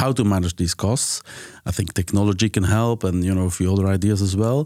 how 0.00 0.10
to 0.18 0.22
manage 0.24 0.54
these 0.56 0.74
costs. 0.84 1.22
I 1.68 1.72
think 1.76 1.88
technology 1.92 2.48
can 2.56 2.66
help, 2.78 3.04
and 3.08 3.16
you 3.26 3.34
know 3.36 3.46
a 3.52 3.54
few 3.58 3.68
other 3.74 3.86
ideas 3.96 4.20
as 4.28 4.34
well. 4.42 4.60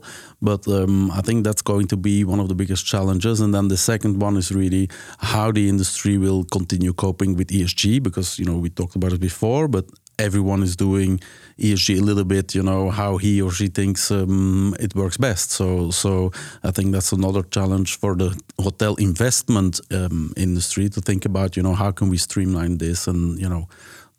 But 0.48 0.62
um, 0.78 1.10
I 1.18 1.22
think 1.26 1.38
that's 1.46 1.64
going 1.72 1.88
to 1.88 1.96
be 1.96 2.16
one 2.32 2.40
of 2.42 2.48
the 2.48 2.58
biggest 2.62 2.82
challenges. 2.92 3.36
And 3.42 3.50
then 3.54 3.68
the 3.68 3.80
second 3.90 4.14
one 4.26 4.36
is 4.42 4.48
really 4.60 4.84
how 5.32 5.46
the 5.58 5.64
industry 5.72 6.14
will 6.24 6.44
continue 6.58 6.92
coping 7.06 7.30
with 7.38 7.48
ESG, 7.56 8.02
because 8.08 8.28
you 8.40 8.46
know 8.48 8.58
we 8.64 8.70
talked 8.70 8.96
about 8.96 9.12
it 9.12 9.20
before, 9.20 9.64
but 9.76 9.84
everyone 10.18 10.62
is 10.62 10.76
doing 10.76 11.20
ESG 11.58 11.98
a 11.98 12.02
little 12.02 12.24
bit, 12.24 12.54
you 12.54 12.62
know, 12.62 12.90
how 12.90 13.16
he 13.16 13.40
or 13.40 13.50
she 13.50 13.68
thinks 13.68 14.10
um, 14.10 14.74
it 14.80 14.94
works 14.94 15.16
best. 15.16 15.50
So, 15.50 15.90
so 15.90 16.32
I 16.62 16.70
think 16.70 16.92
that's 16.92 17.12
another 17.12 17.42
challenge 17.42 17.98
for 17.98 18.14
the 18.16 18.38
hotel 18.60 18.94
investment 18.96 19.80
um, 19.92 20.32
industry 20.36 20.88
to 20.88 21.00
think 21.00 21.24
about, 21.24 21.56
you 21.56 21.62
know, 21.62 21.74
how 21.74 21.92
can 21.92 22.08
we 22.08 22.18
streamline 22.18 22.78
this, 22.78 23.06
and 23.06 23.38
you 23.38 23.48
know, 23.48 23.68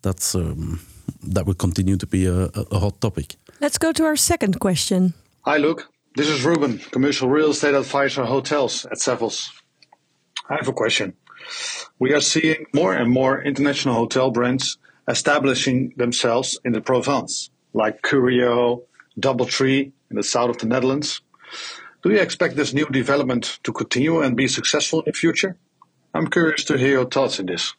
that's 0.02 0.34
um, 0.34 0.80
that 1.22 1.46
will 1.46 1.54
continue 1.54 1.96
to 1.96 2.06
be 2.06 2.26
a, 2.26 2.50
a 2.70 2.78
hot 2.78 3.00
topic. 3.00 3.36
Let's 3.60 3.78
go 3.78 3.92
to 3.92 4.04
our 4.04 4.16
second 4.16 4.60
question. 4.60 5.14
Hi, 5.44 5.58
Luc. 5.58 5.88
This 6.16 6.28
is 6.28 6.44
Ruben, 6.44 6.78
commercial 6.78 7.28
real 7.28 7.50
estate 7.50 7.74
advisor 7.74 8.24
hotels 8.24 8.86
at 8.86 8.98
Savills. 8.98 9.50
I 10.48 10.54
have 10.54 10.68
a 10.68 10.72
question. 10.72 11.12
We 11.98 12.14
are 12.14 12.20
seeing 12.20 12.66
more 12.72 12.94
and 12.94 13.10
more 13.10 13.42
international 13.42 13.94
hotel 13.94 14.30
brands 14.30 14.78
establishing 15.08 15.94
themselves 15.96 16.58
in 16.64 16.72
the 16.72 16.80
Provence, 16.80 17.50
like 17.72 18.02
Curio, 18.02 18.82
Doubletree 19.18 19.92
in 20.10 20.16
the 20.16 20.22
south 20.22 20.50
of 20.50 20.58
the 20.58 20.66
Netherlands. 20.66 21.20
Do 22.02 22.10
you 22.10 22.18
expect 22.18 22.56
this 22.56 22.72
new 22.72 22.86
development 22.86 23.58
to 23.64 23.72
continue 23.72 24.20
and 24.20 24.36
be 24.36 24.48
successful 24.48 25.00
in 25.00 25.06
the 25.06 25.12
future? 25.12 25.56
I'm 26.14 26.28
curious 26.28 26.64
to 26.64 26.78
hear 26.78 26.90
your 26.90 27.06
thoughts 27.06 27.40
on 27.40 27.46
this. 27.46 27.74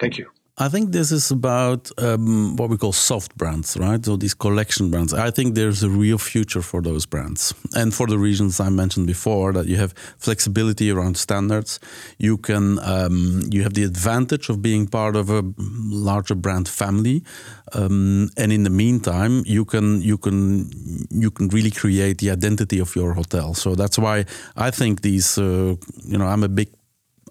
Thank 0.00 0.18
you. 0.18 0.30
I 0.58 0.68
think 0.68 0.92
this 0.92 1.10
is 1.10 1.30
about 1.30 1.90
um, 1.96 2.56
what 2.56 2.68
we 2.68 2.76
call 2.76 2.92
soft 2.92 3.34
brands, 3.38 3.74
right? 3.78 4.04
So 4.04 4.16
these 4.16 4.34
collection 4.34 4.90
brands. 4.90 5.14
I 5.14 5.30
think 5.30 5.54
there's 5.54 5.82
a 5.82 5.88
real 5.88 6.18
future 6.18 6.60
for 6.60 6.82
those 6.82 7.06
brands, 7.06 7.54
and 7.74 7.94
for 7.94 8.06
the 8.06 8.18
reasons 8.18 8.60
I 8.60 8.68
mentioned 8.68 9.06
before, 9.06 9.54
that 9.54 9.66
you 9.66 9.76
have 9.76 9.94
flexibility 10.18 10.90
around 10.90 11.16
standards. 11.16 11.80
You 12.18 12.36
can 12.36 12.78
um, 12.80 13.40
you 13.50 13.62
have 13.62 13.72
the 13.72 13.84
advantage 13.84 14.50
of 14.50 14.60
being 14.60 14.86
part 14.86 15.16
of 15.16 15.30
a 15.30 15.42
larger 15.56 16.34
brand 16.34 16.68
family, 16.68 17.24
um, 17.72 18.28
and 18.36 18.52
in 18.52 18.64
the 18.64 18.70
meantime, 18.70 19.44
you 19.46 19.64
can 19.64 20.02
you 20.02 20.18
can 20.18 20.68
you 21.10 21.30
can 21.30 21.48
really 21.48 21.70
create 21.70 22.18
the 22.18 22.30
identity 22.30 22.78
of 22.78 22.94
your 22.94 23.14
hotel. 23.14 23.54
So 23.54 23.74
that's 23.74 23.98
why 23.98 24.26
I 24.54 24.70
think 24.70 25.00
these. 25.00 25.38
Uh, 25.38 25.76
you 26.04 26.18
know, 26.18 26.26
I'm 26.26 26.42
a 26.44 26.48
big 26.48 26.68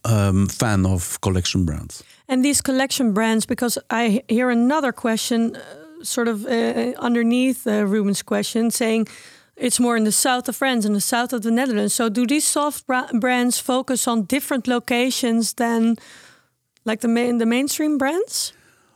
um, 0.06 0.48
fan 0.48 0.86
of 0.86 1.20
collection 1.22 1.66
brands. 1.66 2.04
And 2.32 2.46
these 2.46 2.62
collection 2.62 3.14
brands, 3.14 3.46
because 3.46 3.78
I 3.90 4.24
hear 4.30 4.50
another 4.50 4.94
question. 4.94 5.58
Uh, 5.58 5.82
sort 6.04 6.28
of 6.28 6.46
uh, 6.46 6.94
underneath 6.98 7.68
uh, 7.68 7.86
Ruben's 7.86 8.24
question, 8.24 8.72
saying 8.72 9.08
it's 9.56 9.80
more 9.80 9.98
in 9.98 10.04
the 10.04 10.12
south 10.12 10.50
of 10.50 10.56
France 10.56 10.86
and 10.86 10.96
the 10.96 11.02
south 11.02 11.34
of 11.34 11.42
the 11.42 11.52
Netherlands. 11.52 11.94
So, 11.94 12.10
do 12.10 12.26
these 12.26 12.48
soft 12.48 12.86
brands 12.88 13.60
focus 13.60 14.08
on 14.08 14.24
different 14.24 14.68
locations 14.68 15.54
than 15.54 15.98
like 16.86 17.02
the 17.02 17.08
main 17.08 17.38
the 17.38 17.46
mainstream 17.46 17.98
brands? 17.98 18.54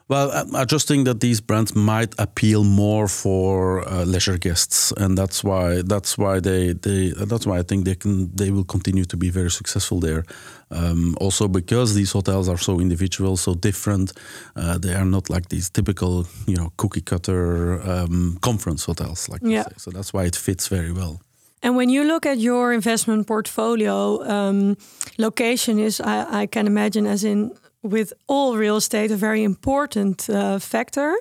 Well, 0.07 0.31
I 0.53 0.65
just 0.65 0.87
think 0.87 1.05
that 1.05 1.19
these 1.19 1.41
brands 1.41 1.75
might 1.75 2.13
appeal 2.19 2.63
more 2.63 3.07
for 3.07 3.87
uh, 3.89 4.05
leisure 4.05 4.37
guests, 4.37 4.93
and 4.97 5.17
that's 5.17 5.43
why 5.43 5.81
that's 5.81 6.15
why 6.15 6.39
they, 6.39 6.73
they 6.73 7.09
that's 7.09 7.47
why 7.47 7.57
I 7.57 7.63
think 7.63 7.85
they 7.85 7.95
can 7.95 8.29
they 8.35 8.51
will 8.51 8.65
continue 8.65 9.05
to 9.05 9.17
be 9.17 9.31
very 9.31 9.49
successful 9.49 9.99
there. 9.99 10.23
Um, 10.69 11.17
also 11.19 11.47
because 11.47 11.95
these 11.95 12.11
hotels 12.11 12.47
are 12.47 12.57
so 12.59 12.79
individual, 12.79 13.35
so 13.35 13.55
different, 13.55 14.13
uh, 14.55 14.77
they 14.77 14.93
are 14.93 15.05
not 15.05 15.31
like 15.31 15.49
these 15.49 15.71
typical 15.71 16.27
you 16.45 16.55
know 16.55 16.71
cookie 16.77 17.01
cutter 17.01 17.81
um, 17.81 18.37
conference 18.41 18.85
hotels 18.85 19.27
like 19.27 19.41
yeah. 19.43 19.65
So 19.77 19.89
that's 19.89 20.13
why 20.13 20.25
it 20.25 20.35
fits 20.35 20.67
very 20.67 20.91
well. 20.91 21.19
And 21.63 21.75
when 21.75 21.89
you 21.89 22.03
look 22.03 22.27
at 22.27 22.37
your 22.37 22.73
investment 22.73 23.25
portfolio, 23.25 24.23
um, 24.29 24.77
location 25.17 25.79
is, 25.79 25.99
I, 25.99 26.41
I, 26.41 26.45
can 26.45 26.67
imagine, 26.67 27.07
as 27.07 27.23
in 27.23 27.57
with 27.89 28.13
all 28.27 28.57
real 28.57 28.77
estate 28.77 29.11
a 29.11 29.15
very 29.15 29.43
important 29.43 30.29
uh, 30.29 30.59
factor. 30.59 31.15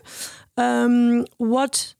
Um, 0.56 1.26
what 1.38 1.94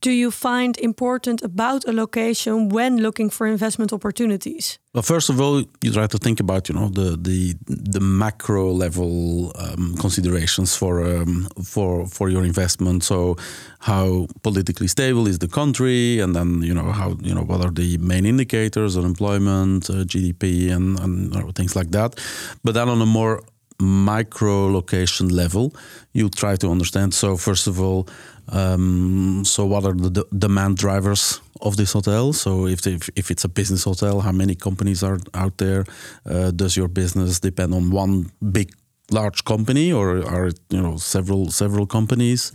do 0.00 0.10
you 0.10 0.30
find 0.30 0.76
important 0.78 1.42
about 1.42 1.84
a 1.88 1.92
location 1.92 2.68
when 2.68 2.98
looking 2.98 3.30
for 3.30 3.46
investment 3.46 3.92
opportunities? 3.92 4.78
Well, 4.92 5.02
first 5.02 5.30
of 5.30 5.40
all, 5.40 5.64
you 5.82 5.92
try 5.92 6.06
to 6.06 6.18
think 6.18 6.40
about 6.40 6.68
you 6.68 6.74
know 6.74 6.88
the 6.88 7.16
the 7.16 7.54
the 7.66 8.00
macro 8.00 8.70
level 8.72 9.52
um, 9.56 9.94
considerations 9.96 10.76
for 10.76 11.04
um, 11.04 11.48
for 11.64 12.06
for 12.06 12.28
your 12.28 12.44
investment. 12.44 13.04
So, 13.04 13.36
how 13.78 14.26
politically 14.42 14.88
stable 14.88 15.26
is 15.26 15.38
the 15.38 15.48
country, 15.48 16.20
and 16.20 16.34
then 16.34 16.62
you 16.62 16.74
know 16.74 16.92
how 16.92 17.16
you 17.22 17.34
know 17.34 17.44
what 17.44 17.64
are 17.64 17.72
the 17.72 17.98
main 17.98 18.26
indicators, 18.26 18.96
unemployment, 18.96 19.88
uh, 19.90 20.04
GDP, 20.04 20.70
and, 20.70 20.98
and 21.00 21.54
things 21.54 21.74
like 21.74 21.90
that. 21.92 22.20
But 22.62 22.74
then 22.74 22.88
on 22.88 23.00
a 23.00 23.06
more 23.06 23.42
micro 23.80 24.66
location 24.66 25.28
level, 25.28 25.74
you 26.12 26.28
try 26.28 26.56
to 26.56 26.70
understand. 26.70 27.14
So 27.14 27.36
first 27.36 27.66
of 27.66 27.80
all, 27.80 28.08
um, 28.48 29.44
so 29.44 29.66
what 29.66 29.84
are 29.84 29.92
the 29.92 30.24
demand 30.36 30.78
drivers 30.78 31.40
of 31.60 31.76
this 31.76 31.92
hotel? 31.92 32.32
So 32.32 32.66
if, 32.66 32.86
if, 32.86 33.08
if 33.14 33.30
it's 33.30 33.44
a 33.44 33.48
business 33.48 33.84
hotel, 33.84 34.20
how 34.20 34.32
many 34.32 34.54
companies 34.54 35.02
are 35.02 35.18
out 35.34 35.58
there? 35.58 35.84
Uh, 36.26 36.50
does 36.50 36.76
your 36.76 36.88
business 36.88 37.40
depend 37.40 37.74
on 37.74 37.90
one 37.90 38.30
big 38.52 38.72
large 39.10 39.44
company 39.44 39.92
or 39.92 40.22
are 40.26 40.48
it 40.48 40.60
you 40.68 40.80
know 40.80 40.96
several 40.96 41.50
several 41.50 41.86
companies? 41.86 42.52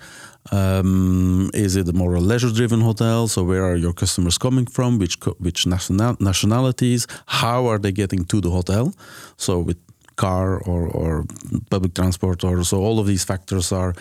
Um, 0.51 1.49
is 1.53 1.75
it 1.75 1.87
a 1.87 1.93
more 1.93 2.15
a 2.15 2.19
leisure-driven 2.19 2.81
hotel? 2.81 3.27
So 3.27 3.43
where 3.43 3.63
are 3.63 3.75
your 3.75 3.93
customers 3.93 4.37
coming 4.37 4.65
from? 4.65 4.99
Which 4.99 5.17
which 5.39 5.65
national, 5.65 6.17
nationalities? 6.19 7.07
How 7.25 7.67
are 7.67 7.79
they 7.79 7.91
getting 7.91 8.25
to 8.25 8.41
the 8.41 8.49
hotel? 8.49 8.93
So 9.37 9.59
with 9.59 9.77
car 10.15 10.61
or, 10.65 10.87
or 10.87 11.25
public 11.69 11.93
transport 11.93 12.43
or 12.43 12.63
so 12.63 12.77
all 12.77 12.99
of 12.99 13.07
these 13.07 13.23
factors 13.23 13.71
are 13.71 13.93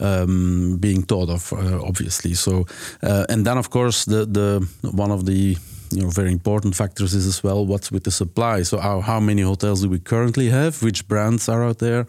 um, 0.00 0.76
being 0.78 1.02
thought 1.02 1.28
of 1.28 1.52
uh, 1.52 1.80
obviously. 1.82 2.34
So 2.34 2.66
uh, 3.02 3.24
and 3.28 3.44
then 3.44 3.58
of 3.58 3.70
course 3.70 4.04
the 4.04 4.26
the 4.26 4.66
one 4.92 5.10
of 5.10 5.24
the 5.24 5.56
you 5.90 6.02
know 6.02 6.10
very 6.10 6.32
important 6.32 6.74
factors 6.74 7.14
is 7.14 7.26
as 7.26 7.42
well 7.42 7.66
what's 7.66 7.90
with 7.90 8.04
the 8.04 8.10
supply. 8.10 8.62
So 8.62 8.78
how, 8.78 9.00
how 9.00 9.20
many 9.20 9.42
hotels 9.42 9.82
do 9.82 9.88
we 9.88 9.98
currently 9.98 10.50
have? 10.50 10.82
Which 10.82 11.06
brands 11.08 11.48
are 11.48 11.64
out 11.64 11.78
there? 11.78 12.06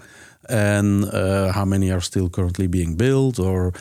And 0.50 1.06
uh, 1.06 1.52
how 1.52 1.66
many 1.66 1.92
are 1.92 2.02
still 2.02 2.30
currently 2.30 2.68
being 2.68 2.96
built 2.96 3.40
or 3.40 3.74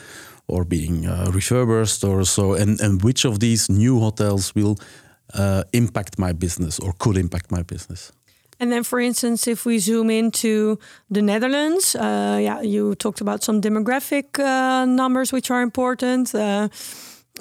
or 0.47 0.65
being 0.65 1.07
uh, 1.07 1.31
refurbished 1.33 2.03
or 2.03 2.25
so? 2.25 2.53
And 2.53 2.81
and 2.81 3.03
which 3.03 3.25
of 3.25 3.39
these 3.39 3.69
new 3.69 3.99
hotels 3.99 4.53
will 4.55 4.77
uh, 5.33 5.63
impact 5.71 6.19
my 6.19 6.33
business 6.33 6.79
or 6.79 6.93
could 6.97 7.17
impact 7.17 7.51
my 7.51 7.63
business 7.63 8.11
and 8.61 8.71
then, 8.71 8.83
for 8.83 8.99
instance, 8.99 9.47
if 9.47 9.65
we 9.65 9.79
zoom 9.79 10.11
into 10.11 10.77
the 11.09 11.23
Netherlands, 11.23 11.95
uh, 11.95 12.37
yeah, 12.39 12.61
you 12.61 12.93
talked 12.93 13.19
about 13.19 13.43
some 13.43 13.59
demographic 13.59 14.39
uh, 14.39 14.85
numbers 14.85 15.33
which 15.33 15.49
are 15.49 15.63
important. 15.63 16.33
Uh, 16.33 16.69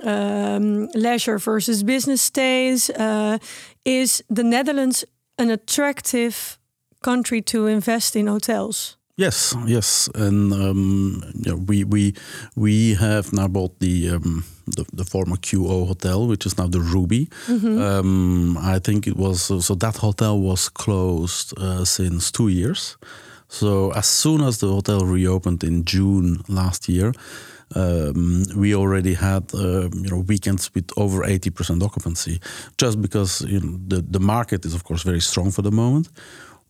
um, 0.03 0.89
leisure 0.95 1.39
versus 1.39 1.83
business 1.83 2.23
stays. 2.23 2.89
Uh, 2.91 3.37
is 3.85 4.25
the 4.31 4.45
Netherlands 4.45 5.05
an 5.37 5.51
attractive 5.51 6.59
country 7.03 7.43
to 7.43 7.67
invest 7.67 8.17
in 8.17 8.27
hotels? 8.27 8.97
Yes, 9.21 9.55
yes, 9.67 10.09
and 10.15 10.51
um, 10.55 11.23
yeah, 11.35 11.53
we 11.53 11.85
we 11.85 12.15
we 12.57 12.95
have 12.95 13.35
now 13.35 13.49
bought 13.49 13.79
the, 13.79 14.09
um, 14.13 14.45
the, 14.67 14.87
the 14.95 15.05
former 15.05 15.37
QO 15.37 15.87
hotel, 15.87 16.27
which 16.27 16.47
is 16.47 16.57
now 16.57 16.69
the 16.69 16.81
Ruby. 16.81 17.29
Mm-hmm. 17.47 17.83
Um, 17.83 18.57
I 18.57 18.79
think 18.79 19.07
it 19.07 19.17
was 19.17 19.43
so 19.43 19.75
that 19.75 19.99
hotel 19.99 20.41
was 20.41 20.71
closed 20.71 21.53
uh, 21.59 21.85
since 21.85 22.31
two 22.33 22.49
years. 22.49 22.97
So 23.49 23.93
as 23.93 24.07
soon 24.07 24.41
as 24.41 24.57
the 24.57 24.69
hotel 24.69 25.05
reopened 25.05 25.65
in 25.65 25.85
June 25.85 26.43
last 26.49 26.89
year, 26.89 27.13
um, 27.75 28.45
we 28.57 28.75
already 28.75 29.13
had 29.15 29.53
uh, 29.53 29.91
you 29.93 30.11
know 30.11 30.25
weekends 30.27 30.71
with 30.75 30.89
over 30.97 31.25
80% 31.25 31.83
occupancy, 31.83 32.41
just 32.79 33.03
because 33.03 33.43
you 33.43 33.61
know, 33.61 33.79
the 33.87 34.01
the 34.01 34.21
market 34.21 34.65
is 34.65 34.75
of 34.75 34.83
course 34.85 35.03
very 35.03 35.21
strong 35.21 35.51
for 35.51 35.63
the 35.63 35.73
moment 35.73 36.09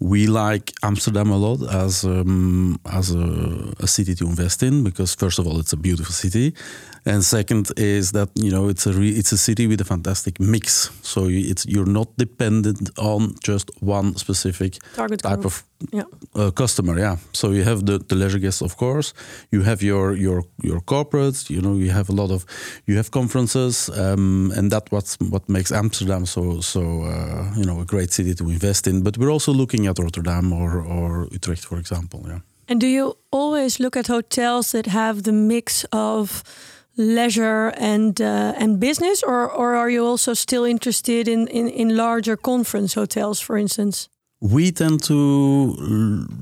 we 0.00 0.26
like 0.26 0.72
Amsterdam 0.82 1.30
a 1.30 1.36
lot 1.36 1.62
as 1.72 2.04
um, 2.04 2.80
as 2.90 3.14
a, 3.14 3.74
a, 3.80 3.86
city 3.86 4.14
to 4.14 4.24
invest 4.24 4.62
in 4.62 4.82
because 4.82 5.14
first 5.14 5.38
of 5.38 5.46
all 5.46 5.60
it's 5.60 5.74
a 5.74 5.76
beautiful 5.76 6.12
city, 6.12 6.54
and 7.04 7.24
second 7.24 7.70
is 7.76 8.12
that 8.12 8.28
you 8.34 8.50
know 8.50 8.68
it's 8.68 8.86
a 8.86 9.00
it's 9.00 9.32
a 9.32 9.38
city 9.38 9.66
with 9.66 9.80
a 9.80 9.84
fantastic 9.84 10.38
mix. 10.40 10.90
So 11.02 11.28
it's 11.28 11.66
you're 11.66 11.92
not 11.92 12.08
dependent 12.16 12.90
on 12.98 13.34
just 13.42 13.70
one 13.80 14.16
specific 14.16 14.78
Target 14.94 15.22
type 15.22 15.44
of 15.44 15.64
yeah. 15.92 16.04
uh, 16.34 16.50
customer. 16.50 16.98
Yeah. 16.98 17.16
So 17.32 17.52
you 17.52 17.64
have 17.64 17.86
the, 17.86 17.98
the 17.98 18.14
leisure 18.14 18.38
guests, 18.38 18.62
of 18.62 18.76
course. 18.76 19.14
You 19.50 19.62
have 19.62 19.82
your 19.82 20.14
your 20.14 20.44
your 20.62 20.80
corporates. 20.80 21.50
You 21.50 21.60
know, 21.60 21.76
you 21.76 21.90
have 21.90 22.08
a 22.08 22.12
lot 22.12 22.30
of 22.30 22.44
you 22.86 22.96
have 22.96 23.10
conferences, 23.10 23.88
um, 23.90 24.52
and 24.56 24.70
that 24.70 24.90
what's 24.90 25.16
what 25.30 25.48
makes 25.48 25.72
Amsterdam 25.72 26.26
so 26.26 26.60
so 26.60 26.80
uh, 26.80 27.52
you 27.56 27.64
know 27.64 27.80
a 27.80 27.84
great 27.84 28.12
city 28.12 28.34
to 28.34 28.44
invest 28.50 28.86
in. 28.86 29.02
But 29.02 29.16
we're 29.16 29.32
also 29.32 29.52
looking 29.52 29.86
at 29.86 29.98
Rotterdam 29.98 30.52
or 30.52 30.80
or 30.80 31.28
Utrecht, 31.32 31.64
for 31.64 31.78
example. 31.78 32.20
Yeah. 32.26 32.40
And 32.68 32.80
do 32.80 32.86
you 32.86 33.16
always 33.30 33.80
look 33.80 33.96
at 33.96 34.06
hotels 34.06 34.70
that 34.70 34.86
have 34.86 35.22
the 35.22 35.32
mix 35.32 35.84
of 35.90 36.44
leisure 36.96 37.72
and 37.76 38.20
uh, 38.20 38.54
and 38.56 38.80
business, 38.80 39.22
or 39.22 39.50
or 39.50 39.74
are 39.74 39.90
you 39.90 40.04
also 40.04 40.34
still 40.34 40.64
interested 40.64 41.28
in, 41.28 41.48
in 41.48 41.68
in 41.68 41.96
larger 41.96 42.36
conference 42.36 42.94
hotels, 42.94 43.40
for 43.40 43.56
instance? 43.56 44.08
we 44.40 44.72
tend 44.72 45.02
to 45.02 45.14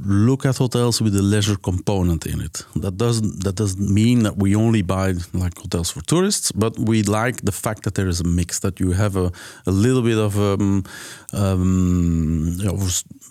look 0.06 0.46
at 0.46 0.56
hotels 0.56 1.02
with 1.02 1.16
a 1.16 1.22
leisure 1.22 1.56
component 1.56 2.26
in 2.26 2.40
it. 2.40 2.64
That 2.76 2.96
doesn't 2.96 3.42
that 3.42 3.56
doesn't 3.56 3.92
mean 3.92 4.22
that 4.22 4.36
we 4.36 4.54
only 4.54 4.82
buy 4.82 5.14
like 5.32 5.58
hotels 5.58 5.90
for 5.90 6.00
tourists, 6.02 6.52
but 6.52 6.78
we 6.78 7.02
like 7.02 7.42
the 7.42 7.52
fact 7.52 7.82
that 7.82 7.96
there 7.96 8.06
is 8.06 8.20
a 8.20 8.24
mix 8.24 8.60
that 8.60 8.78
you 8.78 8.92
have 8.92 9.16
a, 9.16 9.32
a 9.66 9.72
little 9.72 10.02
bit 10.02 10.16
of 10.16 10.38
um, 10.38 10.84
um, 11.32 12.54
you 12.58 12.66
know, 12.66 12.78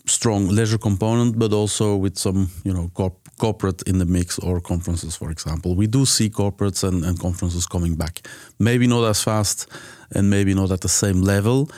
strong 0.07 0.47
leisure 0.47 0.77
component, 0.77 1.37
but 1.37 1.53
also 1.53 1.95
with 1.95 2.17
some 2.17 2.49
you 2.63 2.73
know 2.73 2.89
corp- 2.93 3.29
corporate 3.37 3.81
in 3.83 3.99
the 3.99 4.05
mix 4.05 4.39
or 4.39 4.59
conferences, 4.59 5.15
for 5.15 5.31
example. 5.31 5.75
We 5.75 5.87
do 5.87 6.05
see 6.05 6.29
corporates 6.29 6.83
and, 6.83 7.03
and 7.05 7.19
conferences 7.19 7.65
coming 7.65 7.95
back, 7.95 8.21
maybe 8.59 8.87
not 8.87 9.03
as 9.07 9.23
fast 9.23 9.67
and 10.15 10.29
maybe 10.29 10.53
not 10.53 10.71
at 10.71 10.81
the 10.81 10.89
same 10.89 11.21
level 11.21 11.69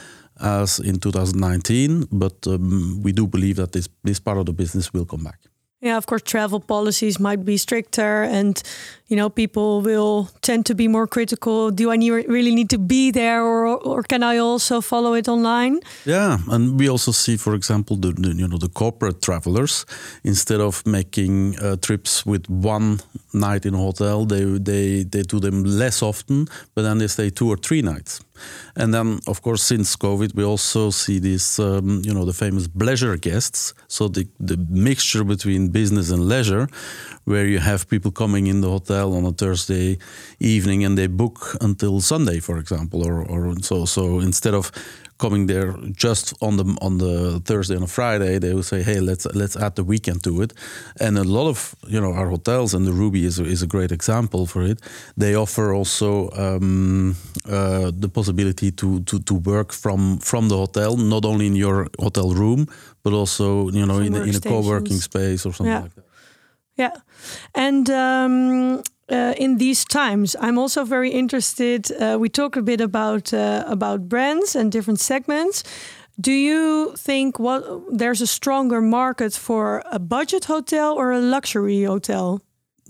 as 0.42 0.80
in 0.80 1.00
2019, 1.00 2.08
but 2.12 2.48
um, 2.48 3.02
we 3.04 3.12
do 3.12 3.28
believe 3.28 3.58
that 3.58 3.74
this, 3.74 3.90
this 4.04 4.20
part 4.20 4.38
of 4.38 4.46
the 4.46 4.54
business 4.54 4.94
will 4.94 5.06
come 5.06 5.24
back. 5.24 5.40
Yeah, 5.82 5.98
of 5.98 6.06
course, 6.06 6.22
travel 6.24 6.60
policies 6.60 7.20
might 7.20 7.46
be 7.46 7.58
stricter, 7.58 8.24
and 8.24 8.62
you 9.10 9.16
know, 9.18 9.30
people 9.30 9.82
will 9.82 10.30
tend 10.42 10.66
to 10.66 10.76
be 10.76 10.88
more 10.88 11.08
critical. 11.08 11.72
Do 11.72 11.92
I 11.92 11.98
need, 11.98 12.12
really 12.12 12.54
need 12.54 12.70
to 12.70 12.78
be 12.78 13.12
there, 13.12 13.44
or 13.44 13.66
or 13.84 14.04
can 14.04 14.24
I 14.24 14.38
also 14.38 14.82
follow 14.82 15.16
it 15.16 15.28
online? 15.28 15.80
Yeah, 16.06 16.38
and 16.48 16.80
we 16.80 16.90
also 16.90 17.12
see, 17.12 17.38
for 17.38 17.56
example, 17.56 17.98
the, 17.98 18.14
the 18.14 18.34
you 18.36 18.48
know 18.48 18.60
the 18.60 18.70
corporate 18.70 19.22
travelers 19.22 19.86
instead 20.24 20.62
of 20.62 20.86
making 20.86 21.56
uh, 21.60 21.76
trips 21.82 22.26
with 22.26 22.48
one 22.50 23.00
night 23.34 23.66
in 23.66 23.74
a 23.74 23.78
hotel, 23.78 24.26
they 24.26 24.46
they 24.60 25.04
they 25.04 25.24
do 25.24 25.40
them 25.40 25.64
less 25.64 26.04
often, 26.04 26.48
but 26.76 26.84
then 26.84 27.00
they 27.00 27.08
stay 27.08 27.30
two 27.32 27.50
or 27.50 27.58
three 27.58 27.82
nights. 27.82 28.22
And 28.76 28.94
then, 28.94 29.20
of 29.28 29.42
course, 29.42 29.64
since 29.64 29.98
COVID, 29.98 30.36
we 30.36 30.44
also 30.44 30.92
see 30.92 31.20
this, 31.20 31.60
um, 31.60 32.02
you 32.06 32.14
know, 32.14 32.26
the 32.26 32.34
famous 32.34 32.68
bleisure 32.68 33.20
guests. 33.20 33.74
So 33.88 34.08
the, 34.08 34.28
the 34.40 34.58
mixture 34.70 35.24
between 35.24 35.70
business 35.70 36.10
and 36.10 36.22
leisure, 36.28 36.68
where 37.26 37.46
you 37.46 37.60
have 37.60 37.88
people 37.88 38.12
coming 38.12 38.48
in 38.48 38.62
the 38.62 38.70
hotel 38.70 38.99
on 39.08 39.26
a 39.26 39.32
Thursday 39.32 39.98
evening 40.40 40.86
and 40.86 40.98
they 40.98 41.08
book 41.08 41.56
until 41.62 42.02
Sunday, 42.02 42.40
for 42.40 42.58
example, 42.58 43.06
or, 43.08 43.24
or 43.24 43.56
so. 43.62 43.86
So 43.86 44.20
instead 44.20 44.54
of 44.54 44.72
coming 45.18 45.48
there 45.48 45.76
just 45.98 46.34
on 46.42 46.56
the 46.58 46.64
on 46.82 46.98
the 46.98 47.42
Thursday 47.44 47.76
and 47.76 47.84
a 47.84 47.88
Friday, 47.88 48.40
they 48.40 48.54
will 48.54 48.64
say, 48.64 48.82
"Hey, 48.84 49.00
let's 49.02 49.26
let's 49.34 49.56
add 49.58 49.76
the 49.76 49.84
weekend 49.84 50.24
to 50.24 50.42
it." 50.42 50.54
And 51.00 51.18
a 51.18 51.24
lot 51.24 51.48
of 51.50 51.76
you 51.88 52.00
know 52.00 52.14
our 52.14 52.30
hotels 52.30 52.74
and 52.74 52.86
the 52.86 52.94
Ruby 52.94 53.26
is 53.26 53.40
a, 53.40 53.44
is 53.44 53.62
a 53.62 53.68
great 53.68 53.92
example 53.92 54.46
for 54.46 54.64
it. 54.64 54.82
They 55.18 55.36
offer 55.36 55.74
also 55.74 56.30
um, 56.38 57.16
uh, 57.46 57.92
the 58.00 58.08
possibility 58.10 58.72
to, 58.72 59.00
to 59.02 59.20
to 59.20 59.34
work 59.36 59.74
from 59.74 60.20
from 60.20 60.48
the 60.50 60.56
hotel, 60.56 60.96
not 60.98 61.26
only 61.26 61.46
in 61.48 61.56
your 61.56 61.88
hotel 62.00 62.34
room, 62.34 62.66
but 63.04 63.14
also 63.14 63.70
you 63.72 63.86
know 63.86 64.00
in, 64.00 64.16
a- 64.16 64.24
in 64.24 64.36
a 64.36 64.40
co-working 64.40 65.00
space 65.02 65.46
or 65.46 65.54
something 65.54 65.74
Yeah. 65.76 65.84
like 65.84 65.96
that. 65.96 66.06
Yeah, 66.80 66.96
and 67.54 67.90
um, 67.90 68.84
uh, 69.12 69.34
in 69.38 69.58
these 69.58 69.86
times, 69.86 70.36
I'm 70.40 70.58
also 70.58 70.86
very 70.86 71.10
interested. 71.10 71.92
Uh, 71.92 72.18
we 72.20 72.30
talk 72.30 72.56
a 72.56 72.62
bit 72.62 72.82
about 72.82 73.34
uh, 73.34 73.64
about 73.68 74.08
brands 74.08 74.56
and 74.56 74.72
different 74.72 75.00
segments. 75.00 75.64
Do 76.22 76.32
you 76.32 76.96
think 76.98 77.40
what 77.40 77.64
there's 77.98 78.22
a 78.22 78.28
stronger 78.28 78.82
market 78.82 79.34
for 79.34 79.84
a 79.92 80.00
budget 80.00 80.46
hotel 80.46 80.94
or 80.94 81.12
a 81.12 81.20
luxury 81.20 81.84
hotel? 81.86 82.42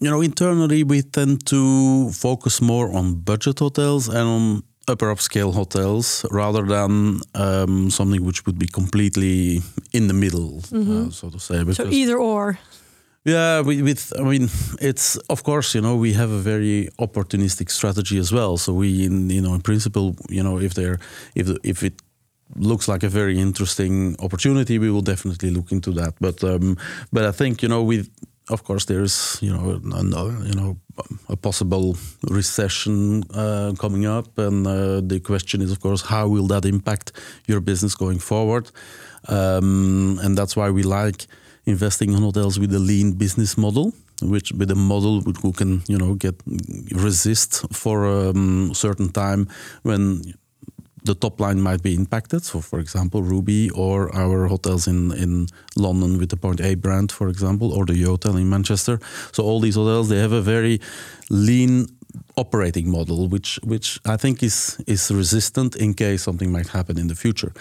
you 0.02 0.10
know, 0.10 0.22
internally 0.22 0.84
we 0.84 1.02
tend 1.02 1.46
to 1.46 2.10
focus 2.12 2.62
more 2.62 2.94
on 2.94 3.16
budget 3.16 3.60
hotels 3.60 4.08
and 4.08 4.18
on 4.18 4.64
upper 4.88 5.14
upscale 5.14 5.54
hotels 5.54 6.26
rather 6.32 6.64
than 6.64 7.20
um, 7.36 7.90
something 7.90 8.24
which 8.24 8.46
would 8.46 8.58
be 8.58 8.68
completely 8.68 9.62
in 9.94 10.08
the 10.08 10.14
middle, 10.14 10.64
uh, 10.74 11.10
so 11.12 11.30
to 11.30 11.40
say. 11.40 11.64
So 11.74 11.88
either 11.90 12.18
or. 12.18 12.58
Yeah, 13.30 13.62
with 13.62 14.14
I 14.20 14.24
mean, 14.24 14.50
it's 14.82 15.18
of 15.30 15.44
course 15.44 15.76
you 15.76 15.82
know 15.82 15.96
we 15.96 16.14
have 16.14 16.32
a 16.32 16.40
very 16.40 16.90
opportunistic 16.98 17.70
strategy 17.70 18.18
as 18.18 18.32
well. 18.32 18.58
So 18.58 18.74
we, 18.74 19.06
in, 19.06 19.30
you 19.30 19.42
know, 19.42 19.54
in 19.54 19.62
principle, 19.62 20.16
you 20.30 20.44
know, 20.44 20.60
if 20.60 20.74
there, 20.74 20.98
if 21.36 21.50
if 21.64 21.84
it 21.84 22.02
looks 22.56 22.88
like 22.88 23.04
a 23.04 23.10
very 23.10 23.40
interesting 23.40 24.16
opportunity, 24.20 24.80
we 24.80 24.92
will 24.92 25.02
definitely 25.02 25.52
look 25.52 25.72
into 25.72 25.92
that. 25.92 26.14
But 26.20 26.44
um, 26.44 26.78
but 27.12 27.24
I 27.24 27.32
think 27.32 27.62
you 27.62 27.70
know 27.70 27.84
with 27.84 28.10
of 28.50 28.64
course 28.64 28.86
there's 28.86 29.38
you 29.42 29.52
know 29.54 29.80
another, 29.96 30.38
you 30.46 30.54
know 30.54 30.78
a 31.30 31.36
possible 31.36 31.98
recession 32.30 33.24
uh, 33.34 33.74
coming 33.78 34.06
up, 34.06 34.38
and 34.38 34.68
uh, 34.68 35.02
the 35.02 35.20
question 35.20 35.62
is 35.62 35.72
of 35.72 35.80
course 35.80 36.02
how 36.02 36.28
will 36.28 36.48
that 36.48 36.66
impact 36.66 37.12
your 37.48 37.62
business 37.62 37.96
going 37.96 38.20
forward, 38.20 38.72
um, 39.28 40.20
and 40.24 40.38
that's 40.38 40.56
why 40.56 40.70
we 40.70 40.84
like 40.84 41.28
investing 41.70 42.12
in 42.14 42.22
hotels 42.22 42.60
with 42.60 42.74
a 42.74 42.80
lean 42.80 43.14
business 43.14 43.58
model 43.58 43.94
which 44.22 44.52
with 44.52 44.70
a 44.72 44.76
model 44.76 45.22
who 45.42 45.52
can 45.52 45.82
you 45.88 45.98
know 45.98 46.14
get 46.14 46.36
resist 46.92 47.66
for 47.72 48.06
a 48.06 48.30
um, 48.30 48.74
certain 48.74 49.10
time 49.10 49.48
when 49.84 50.22
the 51.04 51.16
top 51.16 51.40
line 51.40 51.62
might 51.62 51.82
be 51.82 51.96
impacted. 51.96 52.44
So, 52.44 52.60
for 52.60 52.80
example, 52.80 53.24
Ruby 53.24 53.70
or 53.70 54.14
our 54.14 54.48
hotels 54.48 54.86
in, 54.86 55.14
in 55.14 55.48
London 55.78 56.18
with 56.18 56.30
the 56.30 56.38
Point 56.38 56.60
A 56.62 56.76
brand, 56.76 57.10
for 57.12 57.30
example, 57.30 57.72
or 57.74 57.86
the 57.86 57.94
Yotel 57.94 58.36
in 58.36 58.50
Manchester. 58.50 59.00
So, 59.32 59.44
all 59.44 59.60
these 59.62 59.76
hotels 59.76 60.10
they 60.10 60.20
have 60.20 60.34
a 60.34 60.42
very 60.42 60.82
lean 61.30 61.88
operating 62.36 62.90
model, 62.92 63.28
which 63.28 63.60
which 63.64 64.00
I 64.06 64.18
think 64.18 64.44
is 64.44 64.78
is 64.88 65.12
resistant 65.12 65.76
in 65.76 65.94
case 65.94 66.24
something 66.24 66.52
might 66.52 66.68
happen 66.68 66.98
in 66.98 67.08
the 67.08 67.16
future. 67.16 67.54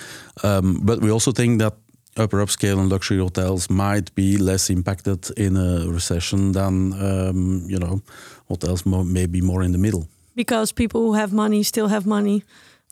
Um, 0.43 0.81
but 0.83 1.00
we 1.00 1.11
also 1.11 1.33
think 1.33 1.61
that 1.61 1.75
upper 2.18 2.38
upscale 2.44 2.78
and 2.78 2.90
luxury 2.90 3.18
hotels 3.18 3.68
might 3.70 4.14
be 4.14 4.37
less 4.37 4.70
impacted 4.70 5.30
in 5.37 5.56
a 5.56 5.87
recession 5.88 6.52
than 6.52 6.92
um, 6.92 7.62
you 7.68 7.78
know 7.78 8.00
hotels 8.48 8.84
mo- 8.84 9.04
maybe 9.04 9.40
more 9.40 9.64
in 9.64 9.72
the 9.72 9.78
middle. 9.78 10.06
Because 10.34 10.72
people 10.72 11.00
who 11.00 11.14
have 11.14 11.32
money 11.32 11.62
still 11.62 11.88
have 11.88 12.06
money 12.06 12.42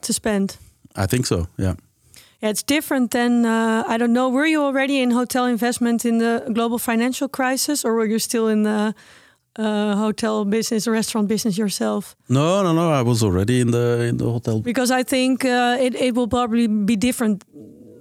to 0.02 0.12
spend. 0.12 0.56
I 0.94 1.06
think 1.06 1.26
so. 1.26 1.46
Yeah. 1.56 1.74
Yeah, 2.42 2.50
it's 2.50 2.62
different 2.62 3.10
than 3.10 3.44
uh, 3.46 3.82
I 3.94 3.96
don't 3.98 4.12
know. 4.12 4.28
Were 4.28 4.46
you 4.46 4.62
already 4.62 5.00
in 5.00 5.10
hotel 5.12 5.46
investment 5.46 6.04
in 6.04 6.18
the 6.18 6.42
global 6.52 6.78
financial 6.78 7.28
crisis, 7.28 7.84
or 7.84 7.94
were 7.94 8.04
you 8.06 8.18
still 8.18 8.48
in 8.48 8.62
the 8.62 8.94
uh, 9.58 9.96
hotel 9.96 10.44
business, 10.44 10.86
restaurant 10.86 11.28
business 11.28 11.56
yourself? 11.56 12.14
No, 12.28 12.62
no, 12.62 12.72
no. 12.74 12.90
I 12.90 13.02
was 13.02 13.22
already 13.22 13.60
in 13.60 13.70
the 13.70 14.06
in 14.08 14.16
the 14.18 14.30
hotel. 14.30 14.60
Because 14.60 14.90
I 14.90 15.02
think 15.02 15.44
uh, 15.44 15.78
it 15.80 15.94
it 15.94 16.14
will 16.14 16.28
probably 16.28 16.66
be 16.66 16.96
different, 16.96 17.42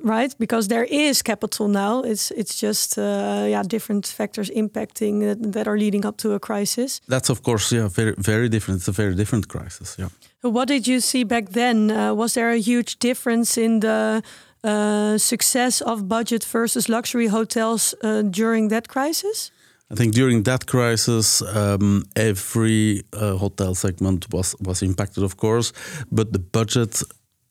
right? 0.06 0.36
Because 0.38 0.68
there 0.68 0.86
is 0.90 1.22
capital 1.22 1.68
now. 1.68 2.04
It's 2.04 2.32
it's 2.32 2.56
just 2.62 2.98
uh, 2.98 3.48
yeah 3.50 3.64
different 3.68 4.08
factors 4.08 4.50
impacting 4.50 5.22
that, 5.22 5.52
that 5.54 5.68
are 5.68 5.78
leading 5.78 6.06
up 6.06 6.18
to 6.18 6.34
a 6.34 6.40
crisis. 6.40 7.02
That's 7.08 7.30
of 7.30 7.42
course 7.42 7.76
yeah 7.76 7.90
very 7.90 8.14
very 8.18 8.48
different. 8.50 8.80
It's 8.80 8.88
a 8.88 9.04
very 9.04 9.16
different 9.16 9.48
crisis. 9.48 9.96
Yeah. 9.98 10.10
What 10.42 10.68
did 10.68 10.88
you 10.88 11.00
see 11.00 11.26
back 11.26 11.50
then? 11.50 11.92
Uh, 11.92 12.14
was 12.14 12.34
there 12.34 12.52
a 12.52 12.60
huge 12.60 13.00
difference 13.00 13.58
in 13.58 13.80
the 13.80 14.22
uh, 14.64 15.18
success 15.18 15.82
of 15.82 16.08
budget 16.08 16.44
versus 16.44 16.88
luxury 16.88 17.28
hotels 17.28 17.96
uh, 18.04 18.22
during 18.22 18.70
that 18.70 18.88
crisis? 18.88 19.52
I 19.92 19.96
think 19.96 20.16
during 20.16 20.44
that 20.44 20.66
crisis, 20.66 21.42
um, 21.42 22.04
every 22.16 23.04
uh, 23.14 23.38
hotel 23.38 23.76
segment 23.76 24.26
was 24.32 24.56
was 24.60 24.82
impacted, 24.82 25.24
of 25.24 25.36
course, 25.36 25.74
but 26.12 26.32
the 26.32 26.40
budget 26.40 27.04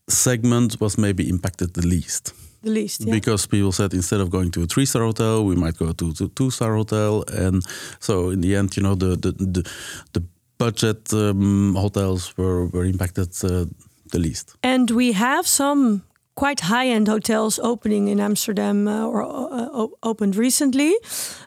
segment 0.09 0.81
was 0.81 0.97
maybe 0.99 1.29
impacted 1.29 1.75
the 1.75 1.87
least. 1.87 2.33
The 2.63 2.71
least, 2.71 3.01
yeah. 3.05 3.13
Because 3.13 3.47
people 3.47 3.73
said 3.73 3.93
instead 3.93 4.21
of 4.21 4.31
going 4.31 4.51
to 4.53 4.63
a 4.63 4.67
three 4.67 4.87
star 4.87 5.03
hotel, 5.03 5.45
we 5.45 5.55
might 5.55 5.77
go 5.77 5.93
to 5.93 6.11
a 6.25 6.29
two 6.29 6.51
star 6.51 6.75
hotel, 6.77 7.25
and 7.29 7.63
so 8.01 8.31
in 8.31 8.41
the 8.41 8.57
end, 8.57 8.77
you 8.77 8.83
know, 8.83 8.95
the 8.95 9.17
the 9.17 9.33
the, 9.33 9.71
the 10.13 10.23
budget 10.59 11.13
um, 11.13 11.75
hotels 11.75 12.33
were 12.39 12.67
were 12.67 12.85
impacted 12.85 13.29
uh, 13.45 13.67
the 14.13 14.19
least. 14.19 14.57
and 14.63 14.91
we 14.91 15.13
have 15.13 15.47
some 15.47 16.03
quite 16.35 16.61
high-end 16.61 17.09
hotels 17.09 17.59
opening 17.59 18.09
in 18.09 18.21
Amsterdam 18.21 18.89
uh, 18.89 19.07
or 19.07 19.23
uh, 19.23 19.87
opened 20.03 20.37
recently. 20.37 20.95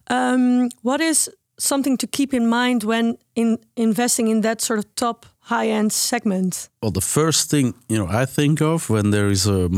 Um, 0.09 0.69
what 0.81 1.01
is 1.01 1.29
something 1.59 1.97
to 1.97 2.07
keep 2.07 2.33
in 2.33 2.47
mind 2.47 2.83
when 2.83 3.17
in 3.35 3.57
investing 3.75 4.27
in 4.29 4.41
that 4.41 4.61
sort 4.61 4.79
of 4.79 4.85
top 4.95 5.25
high-end 5.47 5.91
segment? 5.91 6.69
Well, 6.81 6.91
the 6.91 7.01
first 7.01 7.49
thing 7.49 7.73
you 7.89 7.97
know 7.97 8.07
I 8.23 8.25
think 8.25 8.61
of 8.61 8.89
when 8.89 9.11
there 9.11 9.31
is 9.31 9.47
a, 9.47 9.69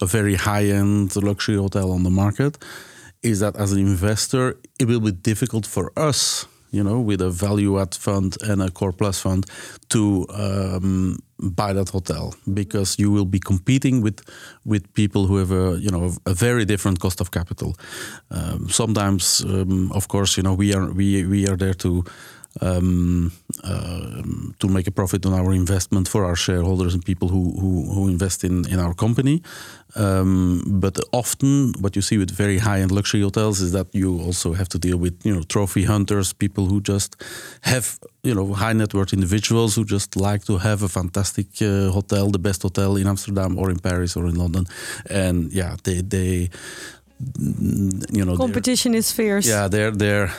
a 0.00 0.06
very 0.06 0.36
high-end 0.36 1.16
luxury 1.16 1.56
hotel 1.56 1.90
on 1.90 2.02
the 2.02 2.10
market 2.10 2.58
is 3.22 3.40
that 3.40 3.56
as 3.56 3.72
an 3.72 3.78
investor, 3.78 4.56
it 4.78 4.88
will 4.88 5.00
be 5.00 5.12
difficult 5.12 5.66
for 5.66 5.92
us, 5.94 6.46
you 6.70 6.82
know, 6.82 6.98
with 6.98 7.20
a 7.20 7.30
value-add 7.30 7.94
fund 7.94 8.36
and 8.42 8.62
a 8.62 8.70
core 8.70 8.92
plus 8.92 9.20
fund, 9.20 9.44
to 9.88 10.26
um, 10.30 11.18
buy 11.38 11.72
that 11.74 11.90
hotel 11.90 12.34
because 12.54 12.98
you 12.98 13.10
will 13.10 13.26
be 13.26 13.38
competing 13.38 14.02
with 14.02 14.20
with 14.64 14.82
people 14.94 15.26
who 15.26 15.36
have 15.36 15.52
a 15.52 15.78
you 15.80 15.90
know 15.90 16.12
a 16.24 16.34
very 16.34 16.64
different 16.64 17.00
cost 17.00 17.20
of 17.20 17.30
capital. 17.30 17.74
Um, 18.30 18.68
sometimes, 18.68 19.44
um, 19.44 19.92
of 19.92 20.06
course, 20.08 20.36
you 20.36 20.42
know 20.42 20.54
we 20.54 20.74
are 20.74 20.92
we 20.92 21.26
we 21.26 21.48
are 21.48 21.56
there 21.56 21.74
to 21.74 22.04
um, 22.60 23.32
uh, 23.64 24.22
to 24.58 24.68
make 24.68 24.86
a 24.86 24.90
profit 24.90 25.26
on 25.26 25.32
our 25.32 25.52
investment 25.52 26.08
for 26.08 26.24
our 26.24 26.36
shareholders 26.36 26.94
and 26.94 27.04
people 27.04 27.28
who 27.28 27.52
who, 27.60 27.92
who 27.92 28.08
invest 28.08 28.44
in 28.44 28.68
in 28.68 28.78
our 28.78 28.94
company. 28.94 29.42
Um, 29.96 30.62
but 30.66 30.98
often, 31.12 31.72
what 31.80 31.96
you 31.96 32.02
see 32.02 32.18
with 32.18 32.30
very 32.30 32.58
high-end 32.58 32.92
luxury 32.92 33.22
hotels 33.22 33.60
is 33.60 33.72
that 33.72 33.86
you 33.92 34.20
also 34.20 34.52
have 34.52 34.68
to 34.68 34.78
deal 34.78 34.98
with 34.98 35.14
you 35.24 35.34
know 35.34 35.42
trophy 35.42 35.84
hunters, 35.84 36.32
people 36.32 36.66
who 36.66 36.80
just 36.80 37.16
have 37.62 37.98
you 38.22 38.34
know 38.34 38.54
high 38.54 38.72
net 38.72 38.94
worth 38.94 39.12
individuals 39.12 39.74
who 39.74 39.84
just 39.84 40.16
like 40.16 40.44
to 40.44 40.58
have 40.58 40.82
a 40.82 40.88
fantastic 40.88 41.46
uh, 41.62 41.90
hotel, 41.90 42.30
the 42.30 42.38
best 42.38 42.62
hotel 42.62 42.96
in 42.96 43.06
Amsterdam 43.06 43.58
or 43.58 43.70
in 43.70 43.78
Paris 43.78 44.16
or 44.16 44.26
in 44.26 44.34
London, 44.34 44.66
and 45.08 45.52
yeah, 45.52 45.76
they 45.82 46.02
they 46.02 46.50
you 48.10 48.24
know 48.24 48.36
Competition 48.36 48.94
is 48.94 49.12
fierce. 49.12 49.46
yeah, 49.46 49.68
they're 49.68 49.90
they're 49.90 50.30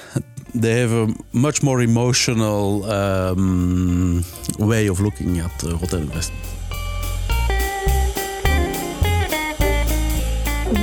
they 0.53 0.79
have 0.79 0.91
a 0.91 1.13
much 1.33 1.63
more 1.63 1.81
emotional 1.81 2.83
um, 2.91 4.23
way 4.59 4.87
of 4.87 4.99
looking 4.99 5.39
at 5.39 5.63
uh, 5.63 5.75
hotel 5.77 5.99
investment. 5.99 6.41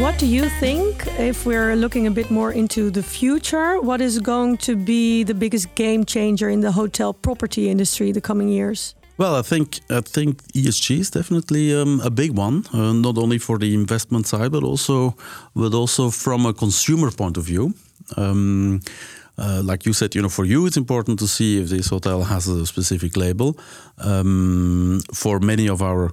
What 0.00 0.18
do 0.18 0.26
you 0.26 0.48
think, 0.60 1.06
if 1.18 1.44
we're 1.44 1.74
looking 1.74 2.06
a 2.06 2.10
bit 2.10 2.30
more 2.30 2.52
into 2.52 2.90
the 2.90 3.02
future, 3.02 3.80
what 3.80 4.00
is 4.00 4.20
going 4.20 4.58
to 4.58 4.76
be 4.76 5.24
the 5.24 5.34
biggest 5.34 5.74
game 5.74 6.04
changer 6.04 6.48
in 6.48 6.60
the 6.60 6.70
hotel 6.70 7.12
property 7.12 7.68
industry 7.68 8.12
the 8.12 8.20
coming 8.20 8.48
years? 8.48 8.94
Well, 9.16 9.34
I 9.34 9.42
think 9.42 9.80
I 9.90 10.00
think 10.00 10.42
ESG 10.54 11.00
is 11.00 11.10
definitely 11.10 11.74
um, 11.74 12.00
a 12.04 12.10
big 12.10 12.38
one, 12.38 12.64
uh, 12.72 12.92
not 12.92 13.18
only 13.18 13.38
for 13.38 13.58
the 13.58 13.74
investment 13.74 14.28
side, 14.28 14.52
but 14.52 14.62
also 14.62 15.16
but 15.54 15.74
also 15.74 16.10
from 16.10 16.46
a 16.46 16.52
consumer 16.52 17.10
point 17.10 17.36
of 17.36 17.44
view. 17.44 17.74
Um, 18.16 18.80
uh, 19.38 19.62
like 19.62 19.86
you 19.86 19.92
said, 19.92 20.14
you 20.14 20.22
know, 20.22 20.28
for 20.28 20.44
you 20.44 20.66
it's 20.66 20.76
important 20.76 21.18
to 21.18 21.26
see 21.26 21.60
if 21.60 21.68
this 21.68 21.88
hotel 21.88 22.22
has 22.24 22.46
a 22.48 22.66
specific 22.66 23.16
label. 23.16 23.58
Um, 23.98 25.00
for 25.14 25.40
many 25.40 25.68
of 25.68 25.80
our 25.80 26.10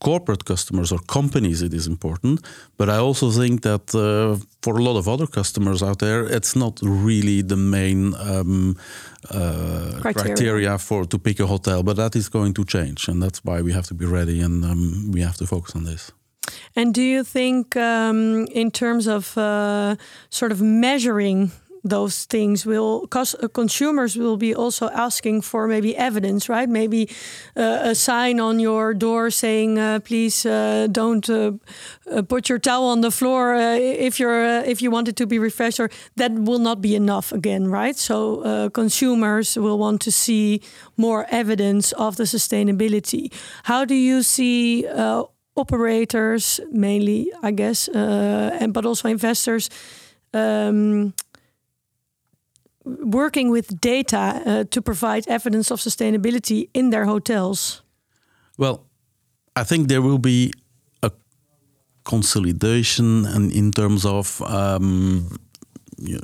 corporate 0.00 0.44
customers 0.44 0.90
or 0.92 0.98
companies, 1.06 1.62
it 1.62 1.74
is 1.74 1.86
important. 1.86 2.40
But 2.76 2.88
I 2.88 2.96
also 2.96 3.30
think 3.30 3.62
that 3.62 3.94
uh, 3.94 4.42
for 4.62 4.78
a 4.78 4.82
lot 4.82 4.96
of 4.96 5.06
other 5.06 5.26
customers 5.26 5.82
out 5.82 5.98
there, 5.98 6.24
it's 6.24 6.56
not 6.56 6.80
really 6.82 7.42
the 7.42 7.56
main 7.56 8.14
um, 8.14 8.76
uh, 9.30 9.98
criteria. 10.00 10.34
criteria. 10.34 10.78
for 10.78 11.04
to 11.04 11.18
pick 11.18 11.40
a 11.40 11.46
hotel. 11.46 11.82
But 11.82 11.96
that 11.96 12.16
is 12.16 12.28
going 12.28 12.54
to 12.54 12.64
change, 12.64 13.08
and 13.08 13.22
that's 13.22 13.44
why 13.44 13.60
we 13.60 13.72
have 13.72 13.86
to 13.88 13.94
be 13.94 14.06
ready 14.06 14.40
and 14.40 14.64
um, 14.64 15.10
we 15.12 15.20
have 15.20 15.36
to 15.36 15.46
focus 15.46 15.76
on 15.76 15.84
this. 15.84 16.12
And 16.74 16.94
do 16.94 17.02
you 17.02 17.22
think, 17.24 17.76
um, 17.76 18.46
in 18.52 18.70
terms 18.70 19.06
of 19.06 19.36
uh, 19.36 19.96
sort 20.30 20.52
of 20.52 20.60
measuring 20.60 21.52
those 21.84 22.24
things 22.24 22.66
will 22.66 23.06
cause 23.06 23.34
uh, 23.34 23.48
consumers 23.48 24.16
will 24.16 24.36
be 24.36 24.54
also 24.54 24.88
asking 24.90 25.42
for 25.42 25.66
maybe 25.66 25.96
evidence 25.96 26.48
right? 26.48 26.68
Maybe 26.68 27.08
uh, 27.56 27.90
a 27.90 27.94
sign 27.94 28.40
on 28.40 28.58
your 28.58 28.94
door 28.94 29.30
saying 29.30 29.78
uh, 29.78 30.00
please 30.00 30.44
uh, 30.44 30.88
don't 30.90 31.28
uh, 31.28 31.52
uh, 32.10 32.22
put 32.22 32.48
your 32.48 32.58
towel 32.58 32.84
on 32.84 33.00
the 33.00 33.10
floor 33.10 33.54
if 33.54 34.20
you're 34.20 34.44
if 34.64 34.82
you 34.82 34.90
want 34.90 35.08
it 35.08 35.16
to 35.16 35.26
be 35.26 35.38
refreshed 35.38 35.80
or 35.80 35.90
that 36.16 36.32
will 36.32 36.58
not 36.58 36.80
be 36.80 36.94
enough 36.94 37.32
again 37.32 37.68
right? 37.68 37.96
So 37.96 38.70
consumers 38.70 39.56
will 39.56 39.78
want 39.78 40.00
to 40.02 40.10
see 40.10 40.60
more 40.96 41.26
evidence 41.30 41.92
of 41.92 42.16
the 42.16 42.24
sustainability. 42.24 43.32
How 43.64 43.84
do 43.84 43.94
you 43.94 44.22
see 44.22 44.86
operators 45.56 46.60
mainly 46.70 47.30
i 47.42 47.50
guess 47.50 47.88
and 47.88 48.72
but 48.72 48.86
also 48.86 49.08
investors 49.08 49.68
um, 50.32 51.12
working 52.98 53.50
with 53.50 53.80
data 53.80 54.42
uh, 54.46 54.64
to 54.70 54.82
provide 54.82 55.26
evidence 55.28 55.70
of 55.70 55.80
sustainability 55.80 56.68
in 56.72 56.90
their 56.90 57.04
hotels? 57.04 57.82
Well, 58.58 58.86
I 59.56 59.64
think 59.64 59.88
there 59.88 60.02
will 60.02 60.18
be 60.18 60.52
a 61.02 61.10
consolidation 62.04 63.26
and 63.26 63.52
in 63.52 63.70
terms 63.70 64.04
of 64.04 64.40
um, 64.42 65.36
you 65.98 66.14
know, 66.14 66.20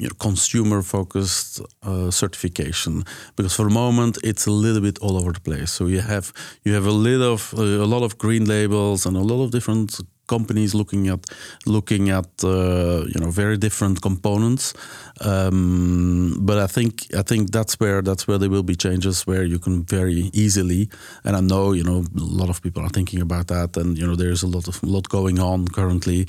you 0.00 0.08
consumer 0.18 0.82
focused 0.82 1.60
uh, 1.82 2.10
certification 2.10 3.04
because 3.36 3.54
for 3.54 3.64
the 3.64 3.74
moment 3.74 4.18
it's 4.22 4.46
a 4.46 4.50
little 4.50 4.80
bit 4.80 4.98
all 5.00 5.16
over 5.16 5.32
the 5.32 5.40
place 5.40 5.70
so 5.70 5.86
you 5.86 6.00
have 6.00 6.32
you 6.64 6.72
have 6.72 6.86
a 6.86 6.92
little 6.92 7.34
of 7.34 7.54
uh, 7.58 7.62
a 7.62 7.88
lot 7.94 8.02
of 8.02 8.16
green 8.16 8.44
labels 8.44 9.06
and 9.06 9.16
a 9.16 9.20
lot 9.20 9.42
of 9.42 9.50
different 9.50 10.00
companies 10.28 10.74
looking 10.74 11.08
at 11.08 11.26
looking 11.66 12.10
at 12.10 12.28
uh, 12.44 13.04
you 13.12 13.20
know 13.20 13.30
very 13.30 13.56
different 13.56 14.00
components. 14.00 14.74
Um, 15.20 16.36
but 16.40 16.58
I 16.58 16.66
think 16.66 17.06
I 17.14 17.22
think 17.22 17.50
that's 17.50 17.80
where 17.80 18.02
that's 18.02 18.28
where 18.28 18.38
there 18.38 18.50
will 18.50 18.62
be 18.62 18.76
changes 18.76 19.26
where 19.26 19.44
you 19.44 19.58
can 19.58 19.84
very 19.84 20.30
easily. 20.32 20.88
And 21.24 21.34
I 21.36 21.40
know 21.40 21.72
you 21.72 21.84
know 21.84 22.04
a 22.16 22.20
lot 22.40 22.50
of 22.50 22.62
people 22.62 22.82
are 22.82 22.92
thinking 22.92 23.20
about 23.20 23.48
that, 23.48 23.76
and 23.76 23.98
you 23.98 24.06
know 24.06 24.16
there's 24.16 24.42
a 24.42 24.46
lot 24.46 24.68
of 24.68 24.82
lot 24.82 25.08
going 25.08 25.38
on 25.40 25.66
currently 25.68 26.28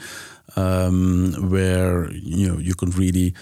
um, 0.55 1.33
where 1.49 2.12
you 2.12 2.47
know 2.47 2.57
you 2.57 2.75
can 2.75 2.89
really 2.91 3.33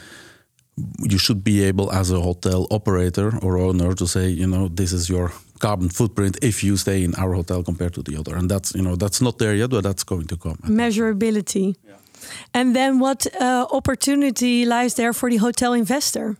you 1.00 1.18
should 1.18 1.44
be 1.44 1.64
able 1.64 1.92
as 1.92 2.12
a 2.12 2.22
hotel 2.22 2.68
operator 2.70 3.36
or 3.42 3.58
owner 3.58 3.94
to 3.94 4.08
say 4.08 4.30
you 4.30 4.46
know 4.46 4.68
this 4.68 4.94
is 4.94 5.10
your 5.10 5.32
carbon 5.60 5.90
footprint 5.90 6.38
if 6.42 6.64
you 6.64 6.78
stay 6.78 7.04
in 7.04 7.16
our 7.16 7.34
hotel 7.34 7.64
compared 7.64 7.94
to 7.94 8.04
the 8.04 8.18
other. 8.18 8.36
And 8.36 8.50
that's 8.50 8.74
you 8.76 8.82
know 8.82 8.96
that's 8.96 9.22
not 9.22 9.38
there 9.38 9.56
yet 9.56 9.70
but 9.70 9.84
that's 9.84 10.04
going 10.04 10.28
to 10.28 10.38
come. 10.38 10.58
Measurability. 10.64 11.76
Yeah. 11.86 11.96
and 12.54 12.76
then 12.76 13.00
what 13.00 13.28
uh, 13.40 13.68
opportunity 13.72 14.66
lies 14.66 14.96
there 14.96 15.14
for 15.14 15.30
the 15.30 15.38
hotel 15.38 15.74
investor? 15.74 16.38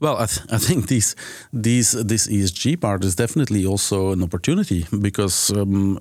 Well, 0.00 0.16
I, 0.18 0.26
th 0.26 0.40
I, 0.50 0.58
think 0.58 0.88
these, 0.88 1.16
these, 1.52 1.92
this 1.92 2.26
ESG 2.28 2.80
part 2.80 3.04
is 3.04 3.14
definitely 3.14 3.64
also 3.64 4.12
an 4.12 4.22
opportunity 4.22 4.86
because 5.08 5.50
um, 5.50 5.98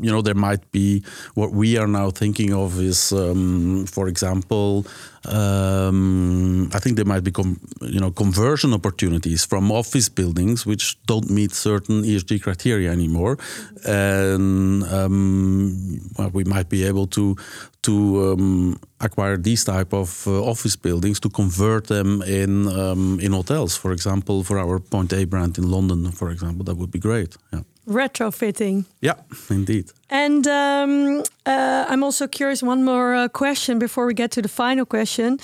you 0.00 0.10
know 0.10 0.22
there 0.22 0.34
might 0.34 0.70
be 0.72 1.02
what 1.34 1.52
we 1.52 1.78
are 1.78 1.86
now 1.86 2.10
thinking 2.10 2.52
of 2.54 2.80
is, 2.80 3.12
um, 3.12 3.86
for 3.86 4.08
example, 4.08 4.84
um, 5.26 6.68
I 6.74 6.78
think 6.78 6.96
there 6.96 7.04
might 7.04 7.24
be 7.24 7.32
you 7.80 8.00
know 8.00 8.10
conversion 8.10 8.72
opportunities 8.72 9.44
from 9.44 9.70
office 9.70 10.08
buildings 10.08 10.66
which 10.66 10.96
don't 11.06 11.30
meet 11.30 11.52
certain 11.52 12.02
ESG 12.02 12.42
criteria 12.42 12.90
anymore, 12.90 13.38
and 13.86 14.82
um, 14.84 16.00
well, 16.18 16.30
we 16.30 16.44
might 16.44 16.68
be 16.68 16.84
able 16.84 17.06
to 17.08 17.36
to 17.82 18.32
um, 18.32 18.80
acquire 19.00 19.36
these 19.36 19.64
type 19.64 19.92
of 19.92 20.26
uh, 20.26 20.42
office 20.42 20.76
buildings 20.76 21.20
to 21.20 21.28
convert 21.28 21.86
them 21.86 22.22
in 22.22 22.68
um, 22.68 23.20
in 23.20 23.32
hotels. 23.32 23.76
For 23.76 23.92
example, 23.92 24.42
for 24.42 24.58
our 24.58 24.80
Point 24.80 25.12
A 25.12 25.24
brand 25.24 25.58
in 25.58 25.70
London, 25.70 26.10
for 26.12 26.30
example, 26.30 26.64
that 26.64 26.76
would 26.76 26.90
be 26.90 26.98
great. 26.98 27.36
Yeah. 27.52 27.62
Retrofitting. 27.86 28.84
Yeah, 29.00 29.14
indeed. 29.50 29.90
And 30.08 30.46
um, 30.46 31.22
uh, 31.46 31.86
I'm 31.88 32.04
also 32.04 32.28
curious. 32.28 32.62
One 32.62 32.84
more 32.84 33.14
uh, 33.14 33.28
question 33.28 33.78
before 33.78 34.06
we 34.06 34.14
get 34.14 34.30
to 34.32 34.42
the 34.42 34.48
final 34.48 34.86
question. 34.86 35.38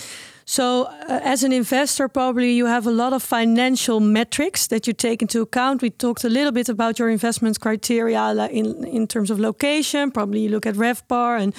So, 0.44 0.84
uh, 0.84 1.20
as 1.24 1.42
an 1.42 1.52
investor, 1.52 2.08
probably 2.08 2.52
you 2.52 2.66
have 2.66 2.86
a 2.86 2.90
lot 2.90 3.12
of 3.12 3.22
financial 3.22 4.00
metrics 4.00 4.68
that 4.68 4.86
you 4.86 4.94
take 4.94 5.20
into 5.20 5.42
account. 5.42 5.82
We 5.82 5.90
talked 5.90 6.24
a 6.24 6.28
little 6.30 6.52
bit 6.52 6.68
about 6.68 6.98
your 6.98 7.10
investment 7.10 7.60
criteria 7.60 8.48
in 8.50 8.84
in 8.84 9.06
terms 9.06 9.30
of 9.30 9.38
location. 9.38 10.10
Probably 10.10 10.40
you 10.40 10.48
look 10.48 10.66
at 10.66 10.76
RevPAR 10.76 11.38
and 11.40 11.54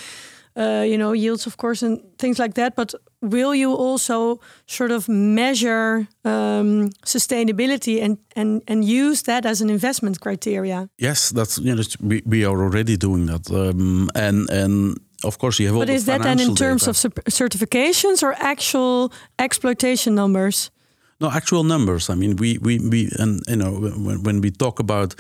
uh, 0.56 0.84
you 0.84 0.98
know 0.98 1.14
yields, 1.14 1.46
of 1.46 1.56
course, 1.58 1.86
and 1.86 2.00
things 2.18 2.40
like 2.40 2.54
that. 2.54 2.76
But 2.76 2.94
will 3.22 3.54
you 3.54 3.74
also 3.74 4.40
sort 4.66 4.92
of 4.92 5.08
measure 5.08 6.08
um, 6.24 6.90
sustainability 7.06 8.02
and, 8.02 8.18
and 8.36 8.62
and 8.68 8.84
use 8.84 9.24
that 9.24 9.46
as 9.46 9.62
an 9.62 9.70
investment 9.70 10.20
criteria? 10.20 10.90
Yes, 10.98 11.30
that's 11.30 11.58
you 11.58 11.76
know 11.76 11.84
we, 12.02 12.22
we 12.26 12.46
are 12.46 12.62
already 12.62 12.98
doing 12.98 13.26
that, 13.28 13.50
um, 13.52 14.10
and 14.16 14.50
and 14.50 14.98
of 15.24 15.38
course 15.38 15.60
you 15.60 15.68
have 15.68 15.76
all. 15.76 15.82
But 15.82 15.90
is 15.90 16.06
that 16.06 16.22
then 16.22 16.40
in 16.40 16.56
terms 16.56 16.86
data. 16.86 17.08
of 17.08 17.26
certifications 17.26 18.24
or 18.24 18.34
actual 18.34 19.12
exploitation 19.38 20.16
numbers? 20.16 20.72
No, 21.22 21.30
actual 21.30 21.64
numbers. 21.64 22.10
I 22.10 22.16
mean, 22.16 22.38
we 22.38 22.58
we, 22.60 22.80
we 22.80 23.10
and 23.20 23.42
you 23.48 23.58
know 23.58 23.72
when, 23.74 24.24
when 24.24 24.42
we 24.42 24.52
talk 24.52 24.80
about 24.80 25.16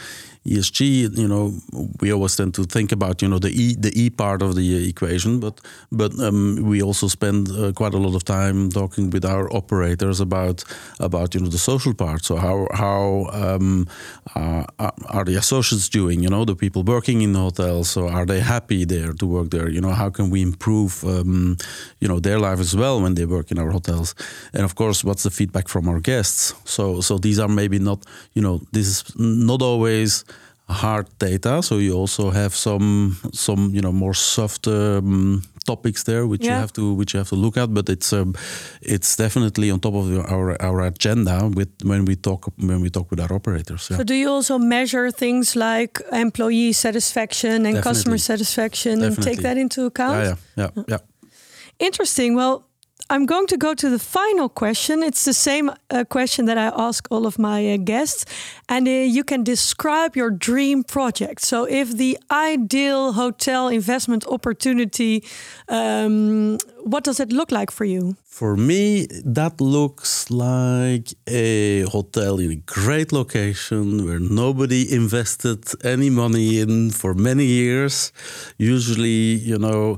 ESG, 0.49 1.17
you 1.17 1.27
know, 1.27 1.53
we 2.01 2.11
always 2.11 2.35
tend 2.35 2.53
to 2.55 2.63
think 2.63 2.91
about 2.91 3.21
you 3.21 3.27
know 3.27 3.39
the 3.39 3.49
E 3.49 3.75
the 3.75 3.91
E 3.95 4.09
part 4.09 4.41
of 4.41 4.55
the 4.55 4.89
equation, 4.89 5.39
but 5.39 5.61
but 5.91 6.11
um, 6.19 6.57
we 6.63 6.81
also 6.81 7.07
spend 7.07 7.49
uh, 7.49 7.71
quite 7.73 7.93
a 7.93 7.97
lot 7.97 8.15
of 8.15 8.23
time 8.23 8.69
talking 8.71 9.11
with 9.11 9.25
our 9.25 9.47
operators 9.53 10.19
about 10.19 10.63
about 10.99 11.35
you 11.35 11.41
know 11.41 11.49
the 11.49 11.59
social 11.59 11.93
part. 11.93 12.25
So 12.25 12.35
how 12.37 12.67
how 12.73 13.29
um, 13.31 13.87
uh, 14.35 14.63
are 15.07 15.25
the 15.25 15.35
associates 15.35 15.89
doing? 15.89 16.23
You 16.23 16.29
know, 16.29 16.45
the 16.45 16.55
people 16.55 16.83
working 16.83 17.21
in 17.21 17.33
the 17.33 17.39
hotels. 17.39 17.89
So 17.89 18.07
are 18.07 18.25
they 18.25 18.39
happy 18.39 18.85
there 18.85 19.13
to 19.13 19.25
work 19.27 19.49
there? 19.51 19.69
You 19.69 19.81
know, 19.81 19.91
how 19.91 20.09
can 20.09 20.29
we 20.29 20.41
improve 20.41 21.03
um, 21.03 21.57
you 21.99 22.07
know 22.07 22.19
their 22.19 22.39
life 22.39 22.59
as 22.59 22.75
well 22.75 23.01
when 23.01 23.15
they 23.15 23.25
work 23.25 23.51
in 23.51 23.59
our 23.59 23.71
hotels? 23.71 24.15
And 24.53 24.63
of 24.63 24.73
course, 24.73 25.03
what's 25.03 25.23
the 25.23 25.31
feedback 25.31 25.67
from 25.67 25.87
our 25.87 25.99
guests? 25.99 26.53
So 26.65 27.01
so 27.01 27.17
these 27.19 27.39
are 27.39 27.47
maybe 27.49 27.79
not 27.79 28.05
you 28.33 28.41
know 28.41 28.61
this 28.71 28.87
is 28.87 29.03
not 29.17 29.61
always 29.61 30.25
hard 30.69 31.07
data. 31.19 31.61
So 31.61 31.77
you 31.77 31.93
also 31.93 32.29
have 32.31 32.55
some 32.55 33.17
some 33.33 33.71
you 33.73 33.81
know 33.81 33.91
more 33.91 34.13
soft 34.13 34.67
um, 34.67 35.41
topics 35.65 36.03
there 36.03 36.25
which 36.25 36.45
yeah. 36.45 36.53
you 36.53 36.59
have 36.59 36.71
to 36.73 36.93
which 36.93 37.13
you 37.13 37.19
have 37.19 37.29
to 37.29 37.35
look 37.35 37.57
at. 37.57 37.73
But 37.73 37.89
it's 37.89 38.13
um, 38.13 38.35
it's 38.81 39.15
definitely 39.15 39.71
on 39.71 39.79
top 39.79 39.95
of 39.95 40.07
our 40.31 40.61
our 40.61 40.81
agenda 40.81 41.49
with 41.53 41.69
when 41.83 42.05
we 42.05 42.15
talk 42.15 42.45
when 42.57 42.81
we 42.81 42.89
talk 42.89 43.09
with 43.09 43.19
our 43.19 43.33
operators. 43.33 43.89
Yeah. 43.89 43.97
So 43.97 44.03
do 44.03 44.13
you 44.13 44.29
also 44.29 44.57
measure 44.57 45.11
things 45.11 45.55
like 45.55 46.01
employee 46.11 46.73
satisfaction 46.73 47.51
and 47.51 47.63
definitely. 47.63 47.81
customer 47.81 48.17
satisfaction 48.17 48.99
definitely. 48.99 49.15
and 49.15 49.23
take 49.23 49.43
that 49.43 49.57
into 49.57 49.85
account? 49.85 50.23
Yeah, 50.23 50.35
yeah, 50.55 50.69
yeah. 50.75 50.83
yeah. 50.87 50.97
Interesting. 51.79 52.35
Well, 52.35 52.68
I'm 53.11 53.25
going 53.25 53.47
to 53.47 53.57
go 53.57 53.73
to 53.73 53.89
the 53.89 53.97
final 53.97 54.49
question. 54.49 55.01
It's 55.01 55.25
the 55.25 55.33
same 55.33 55.71
uh, 55.89 56.03
question 56.03 56.45
that 56.45 56.59
I 56.59 56.71
ask 56.77 57.07
all 57.09 57.25
of 57.25 57.39
my 57.39 57.73
uh, 57.73 57.77
guests. 57.77 58.23
And 58.67 58.87
uh, 58.87 58.91
you 58.91 59.23
can 59.23 59.43
describe 59.43 60.15
your 60.15 60.29
dream 60.29 60.83
project. 60.83 61.41
So, 61.41 61.65
if 61.65 61.97
the 61.97 62.19
ideal 62.29 63.13
hotel 63.13 63.67
investment 63.67 64.27
opportunity, 64.27 65.23
um, 65.69 66.59
what 66.83 67.03
does 67.03 67.19
it 67.19 67.31
look 67.31 67.51
like 67.51 67.71
for 67.71 67.85
you? 67.85 68.15
For 68.25 68.55
me, 68.55 69.07
that 69.25 69.59
looks 69.59 70.29
like 70.29 71.09
a 71.25 71.81
hotel 71.89 72.37
in 72.37 72.51
a 72.51 72.55
great 72.55 73.11
location 73.11 74.05
where 74.05 74.19
nobody 74.19 74.93
invested 74.93 75.65
any 75.83 76.11
money 76.11 76.59
in 76.59 76.91
for 76.91 77.15
many 77.15 77.45
years. 77.45 78.13
Usually, 78.59 79.33
you 79.49 79.57
know, 79.57 79.97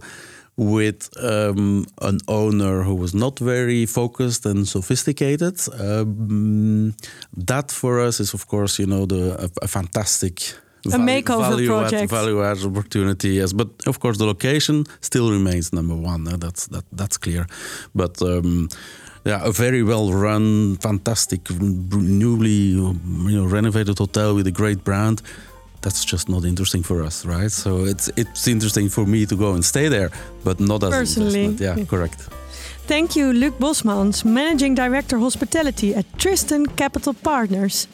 with 0.61 1.09
um, 1.17 1.85
an 2.01 2.19
owner 2.27 2.83
who 2.83 2.93
was 2.93 3.15
not 3.15 3.39
very 3.39 3.87
focused 3.87 4.45
and 4.45 4.67
sophisticated. 4.67 5.59
Um, 5.79 6.93
that 7.35 7.71
for 7.71 7.99
us 7.99 8.19
is, 8.19 8.33
of 8.33 8.45
course, 8.45 8.77
you 8.77 8.85
know, 8.85 9.05
the 9.07 9.45
a, 9.45 9.65
a 9.65 9.67
fantastic. 9.67 10.53
A 10.85 10.97
makeover 10.97 11.49
value 11.49 11.67
project, 11.67 12.03
add, 12.03 12.09
value 12.09 12.43
add 12.43 12.57
opportunity. 12.63 13.29
Yes, 13.29 13.53
but 13.53 13.69
of 13.85 13.99
course 13.99 14.17
the 14.17 14.25
location 14.25 14.85
still 14.99 15.31
remains 15.31 15.71
number 15.71 15.95
one. 15.95 16.27
Uh, 16.27 16.37
that's 16.37 16.67
that 16.67 16.85
that's 16.91 17.17
clear. 17.17 17.45
But 17.93 18.19
um, 18.21 18.67
yeah, 19.23 19.41
a 19.43 19.51
very 19.51 19.83
well 19.83 20.11
run, 20.11 20.77
fantastic, 20.77 21.41
newly 21.51 22.61
you 23.29 23.37
know 23.37 23.45
renovated 23.45 23.99
hotel 23.99 24.33
with 24.33 24.47
a 24.47 24.51
great 24.51 24.83
brand 24.83 25.21
that's 25.81 26.05
just 26.05 26.29
not 26.29 26.43
interesting 26.45 26.83
for 26.83 27.03
us, 27.03 27.25
right? 27.25 27.51
So 27.51 27.85
it's 27.85 28.09
it's 28.15 28.47
interesting 28.47 28.89
for 28.89 29.05
me 29.05 29.25
to 29.25 29.35
go 29.35 29.53
and 29.53 29.63
stay 29.63 29.89
there, 29.89 30.09
but 30.43 30.59
not 30.59 30.83
as 30.83 30.89
Personally. 30.91 31.43
investment. 31.45 31.77
Yeah, 31.77 31.85
correct. 31.89 32.29
Thank 32.87 33.15
you, 33.15 33.33
Luc 33.33 33.57
Boschmans, 33.59 34.25
Managing 34.25 34.75
Director 34.75 35.17
Hospitality 35.19 35.95
at 35.95 36.05
Tristan 36.17 36.65
Capital 36.65 37.13
Partners. 37.13 37.87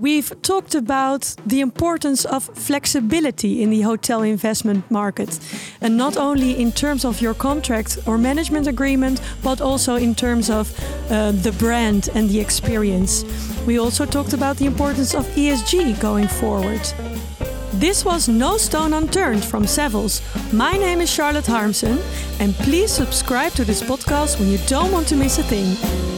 We've 0.00 0.32
talked 0.42 0.76
about 0.76 1.34
the 1.44 1.60
importance 1.60 2.24
of 2.24 2.44
flexibility 2.44 3.62
in 3.62 3.70
the 3.70 3.80
hotel 3.80 4.22
investment 4.22 4.88
market, 4.92 5.40
and 5.80 5.96
not 5.96 6.16
only 6.16 6.60
in 6.60 6.70
terms 6.70 7.04
of 7.04 7.20
your 7.20 7.34
contract 7.34 7.98
or 8.06 8.16
management 8.16 8.68
agreement, 8.68 9.20
but 9.42 9.60
also 9.60 9.96
in 9.96 10.14
terms 10.14 10.50
of 10.50 10.72
uh, 11.10 11.32
the 11.32 11.50
brand 11.50 12.10
and 12.14 12.30
the 12.30 12.38
experience. 12.38 13.24
We 13.66 13.80
also 13.80 14.06
talked 14.06 14.34
about 14.34 14.58
the 14.58 14.66
importance 14.66 15.16
of 15.16 15.26
ESG 15.34 15.98
going 16.00 16.28
forward. 16.28 16.80
This 17.72 18.04
was 18.04 18.28
No 18.28 18.56
Stone 18.56 18.92
Unturned 18.92 19.44
from 19.44 19.64
Savills. 19.64 20.22
My 20.52 20.76
name 20.76 21.00
is 21.00 21.10
Charlotte 21.10 21.46
Harmsen, 21.46 21.98
and 22.38 22.54
please 22.54 22.92
subscribe 22.92 23.52
to 23.54 23.64
this 23.64 23.82
podcast 23.82 24.38
when 24.38 24.48
you 24.48 24.58
don't 24.68 24.92
want 24.92 25.08
to 25.08 25.16
miss 25.16 25.38
a 25.38 25.42
thing. 25.42 26.17